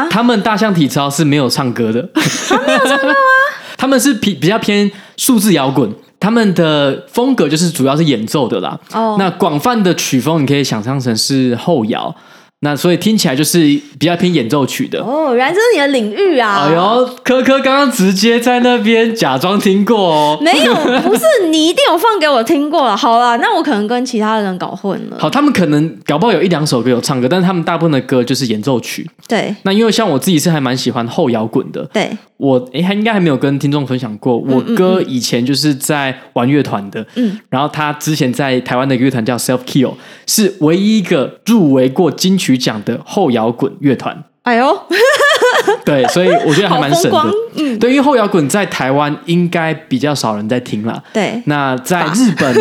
[0.10, 2.10] 他们大象体操是没有唱歌的，
[2.48, 3.14] 他没有唱歌吗？
[3.78, 5.90] 他们是比比较偏数字摇滚，
[6.20, 8.78] 他们的风格就是主要是演奏的啦。
[8.92, 12.14] 哦，那广泛的曲风你可以想象成是后摇。
[12.62, 13.60] 那所以听起来就是
[13.98, 16.66] 比较偏演奏曲的哦，原来这是你的领域啊！
[16.68, 22.98] 哎呦，科科刚刚直接在那边假装听过哦，没有， 不是你一定有放给我听过了。
[22.98, 25.18] 好了，那我可能跟其他人搞混了。
[25.18, 29.10] 好，他们可能搞不好有一两首歌有唱歌，但是他们大部分的歌就是演奏曲。
[29.26, 31.86] 对，那因为像我自己是还蛮喜欢后摇滚的。
[31.94, 32.12] 对。
[32.40, 34.38] 我诶，还应该还没有跟听众分享过。
[34.38, 44.24] 我哥以前就是在玩乐团的，嗯，然后他之前在台湾的乐团叫 Self Kill，是唯一一个入围过金曲奖的后摇滚乐团。
[44.44, 44.84] 哎呦，
[45.84, 47.26] 对，所以我觉得还蛮神的。
[47.58, 51.04] 嗯，对，因为后摇滚在台湾应该比较少人在听了。
[51.14, 52.56] 对，那在日本，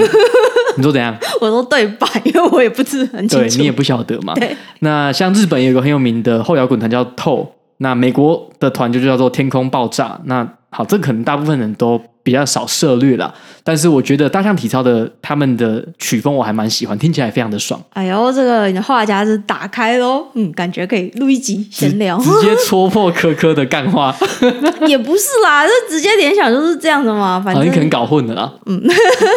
[0.76, 1.16] 你说怎样？
[1.40, 2.08] 我说对吧？
[2.24, 4.34] 因为我也不是很清楚，对，你也不晓得嘛。
[4.34, 7.46] 对，那像日本有个很有名的后摇滚团叫 TOE。
[7.78, 10.20] 那美国的团就叫做天空爆炸。
[10.24, 13.32] 那好，这可能大部分人都比较少涉猎了。
[13.64, 17.80] 但是我觉得大象体操的他们的曲风我还蛮喜欢，听起来非常的爽。
[17.94, 24.14] 哎呦，这个你的话匣子打开喽，嗯，感觉可以录一集闲聊，直接戳破科科的干话。
[24.86, 27.40] 也不是啦，这直接联想就是这样的嘛。
[27.42, 28.52] 反正你可能搞混了啦。
[28.66, 28.82] 嗯，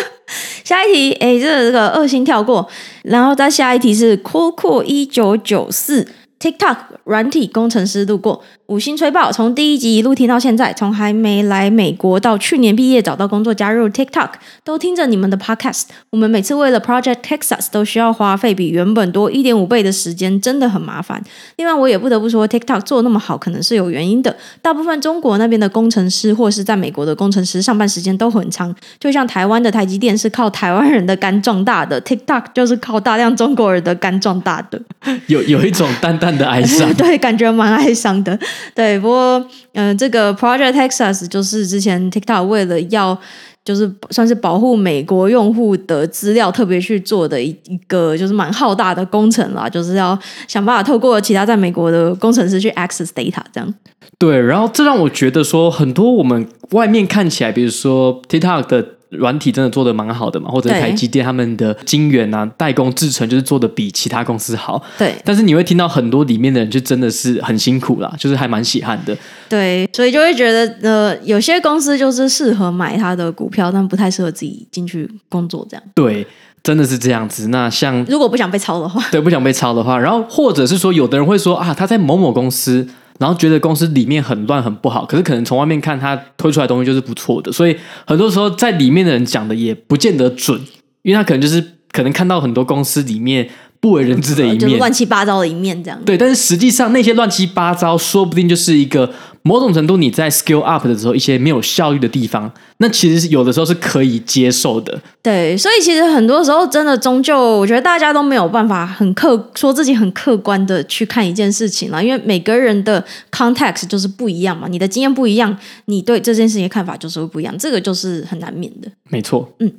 [0.66, 2.68] 下一题，哎，这个这个二星跳过，
[3.04, 6.06] 然后再下一题是 cool cool 一九九四
[6.42, 8.44] TikTok 软体工程师路过。
[8.72, 14.30] 五星吹爆，从第一集一路听到现在，从还没来美国到去年毕业找到工作加入 TikTok，
[14.64, 15.88] 都听着你们的 Podcast。
[16.10, 21.22] 我们每次为了 Project Texas 都需要花费比原本多一点五倍的时间，真的很麻烦。
[21.58, 24.34] 另外，我也不得不说，TikTok 做那么好，可能是有原因的。
[24.62, 34.82] 大部分中国那边的工程师或是在美国的工程师上班时间都很长，就像台湾的台积电是靠台湾人的肝壮大的，TikTok 就是靠大量中国人的肝壮大的。
[35.28, 38.40] 有有一种淡淡的哀伤， 对，感觉蛮哀伤的。
[38.74, 43.18] 对，不过，嗯、这个 Project Texas 就是之前 TikTok 为了要
[43.64, 53.74] 就是算是保护美国用户的资料，特别去做的一一个就是蛮浩大的工程啦，就是要想办法透过其他在美国的工程师去 access data 这样。
[54.18, 58.86] 对，然后这让我觉得说，很多我们外面看起来，比如说 TikTok 的。
[59.12, 64.82] 软体真的做的蛮好的嘛，或者台积电他们的晶圆啊、代工制程就是做的比其他公司好。
[64.98, 69.16] 对，但是你会听到很多里面的人就真的是很辛苦啦，就是还蛮血汗的。
[69.50, 75.84] 对，所以就会觉得呃，有些公司就是适合买他的股票，但不太适合自己进去工作这样。
[75.94, 76.26] 对，
[76.64, 77.50] 真的是这样子。
[77.50, 82.88] 那像如果不想被抄的话，对，不想被抄的话，然后或者是说，有的人会说啊，他在某某公司。
[83.22, 90.60] 然后觉得公司里面很乱很不好，可是可能从外面看他推出来的东西就是不错的，所以很多时候在里面的人讲的也不见得准，
[91.04, 93.48] 因为他可能就是可能看到很多公司里面
[93.80, 96.02] 不为人知的一面，就是乱七八糟的一面这样。
[96.04, 99.14] 对，但是实际上那些乱七八糟，说不定就是一个。
[99.44, 105.02] 某种程度，你在 scale up 的时候，一些没有效率的地方，那其实是有的时候是可以接受的。
[105.22, 118.88] 对，所以其实很多时候，真的终究，我觉得大家都没有办法很客说自己很客观的去看一件事情了，因为每个人的 context 就是不一样嘛，你的经验不一样，你对这件事情的看法就是会不一样，这个就是很难免的。
[119.10, 119.72] 没错，嗯，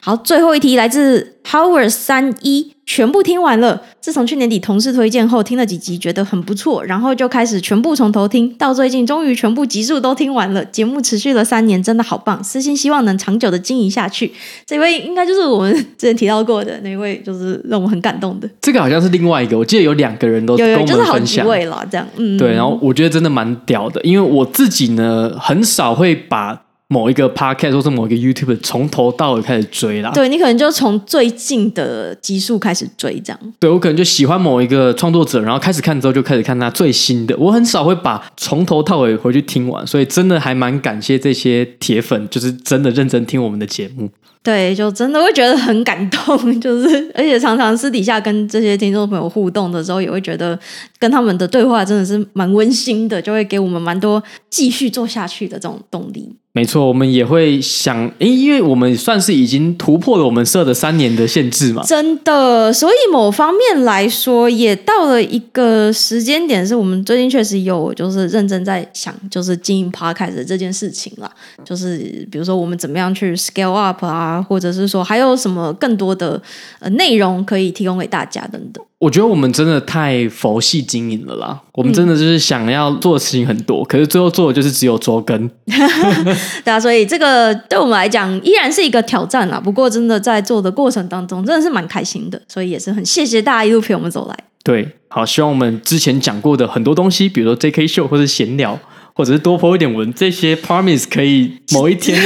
[0.00, 2.72] 好，最后一题来自 Howard 三一。
[2.92, 3.80] 全部听完了。
[4.00, 10.64] 自从去年底同事推荐后，听了几集，觉得很不错，然后就开始全部从头听，到最近终于全部集数都听完了。
[10.64, 12.42] 节目持续了三年，真的好棒！
[12.42, 14.32] 私心希望能长久的经营下去。
[14.66, 18.50] 这位应该就是我们之前提到过的那位，就是让我很感动的。
[18.60, 22.52] 这个好像是另外一个，我记得有两个人都跟我们分享，有有就是好几位了，这样，嗯，对。
[22.54, 26.62] 然后我觉得真的蛮屌的，因为我自己呢，很少会把。
[26.92, 33.38] 某一个 podcast 或是某一个 YouTube 从头到尾开始追啦，对，你可能就从最近的集数开始追这样。
[33.60, 37.36] 对，我可能就喜欢某一个创作者，然后开始看之后就开始看他最新的。
[37.38, 44.10] 我很少会把从头到尾回去听完，所以真的还蛮感谢这些铁粉，就是真的认真听我们的节目。
[44.42, 50.58] 对，就真的会觉得很感动， 就是而且常常私底下跟这些听众朋友互动的时候，也会觉得
[50.98, 56.34] 跟他们的对话真的是蛮温馨的，就会给我们蛮多继续做下去的这种动力。
[56.52, 61.80] 没错，我们也会想，诶，因为我们算是已经突破了我们设的三年的限制嘛。
[61.84, 71.30] 真的，所以某方面来说，也到了一个时间点，是我们最近确实有就是认真在想，就是经营 Podcast 的这件事情啦。
[71.64, 76.40] 就是比如说，我们怎么样去 scale up 啊，或者是说还有什么更多的
[76.80, 78.84] 呃内容可以提供给大家等等。
[78.98, 81.58] 我觉得我们真的太佛系经营了啦！
[81.72, 85.50] 我们真的就是想要做的事情很多，嗯、可是最后做的就是只有周更。
[86.62, 89.58] 对啊，所以这个对我们来讲依然是一个挑战啦。
[89.58, 94.36] 不过真的在做的过程当中，真的是蛮开心的，所以也是很谢谢大家一路陪我们走来。
[94.62, 98.78] 对，好，希望我们之前讲过的很多东西，比如说 JK 秀或者闲聊，
[99.14, 102.20] 或者是多 po 一点文，这些 promise 可以某一天。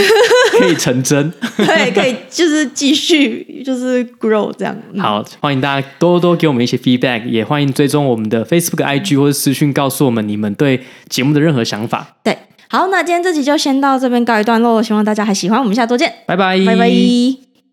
[0.58, 4.76] 可以成真， 对，可以就是继续就是 grow 这样。
[4.98, 12.16] 好，欢迎大家多多给我们一些 feedback，也欢迎追踪我们的 Facebook、IG 或者私讯告诉我们你们对节目的任何想法。
[12.22, 12.36] 对，
[12.68, 17.43] 好，那今天这集就先到这边告一段落，希望大家还喜欢，我们下周见，拜拜，拜拜。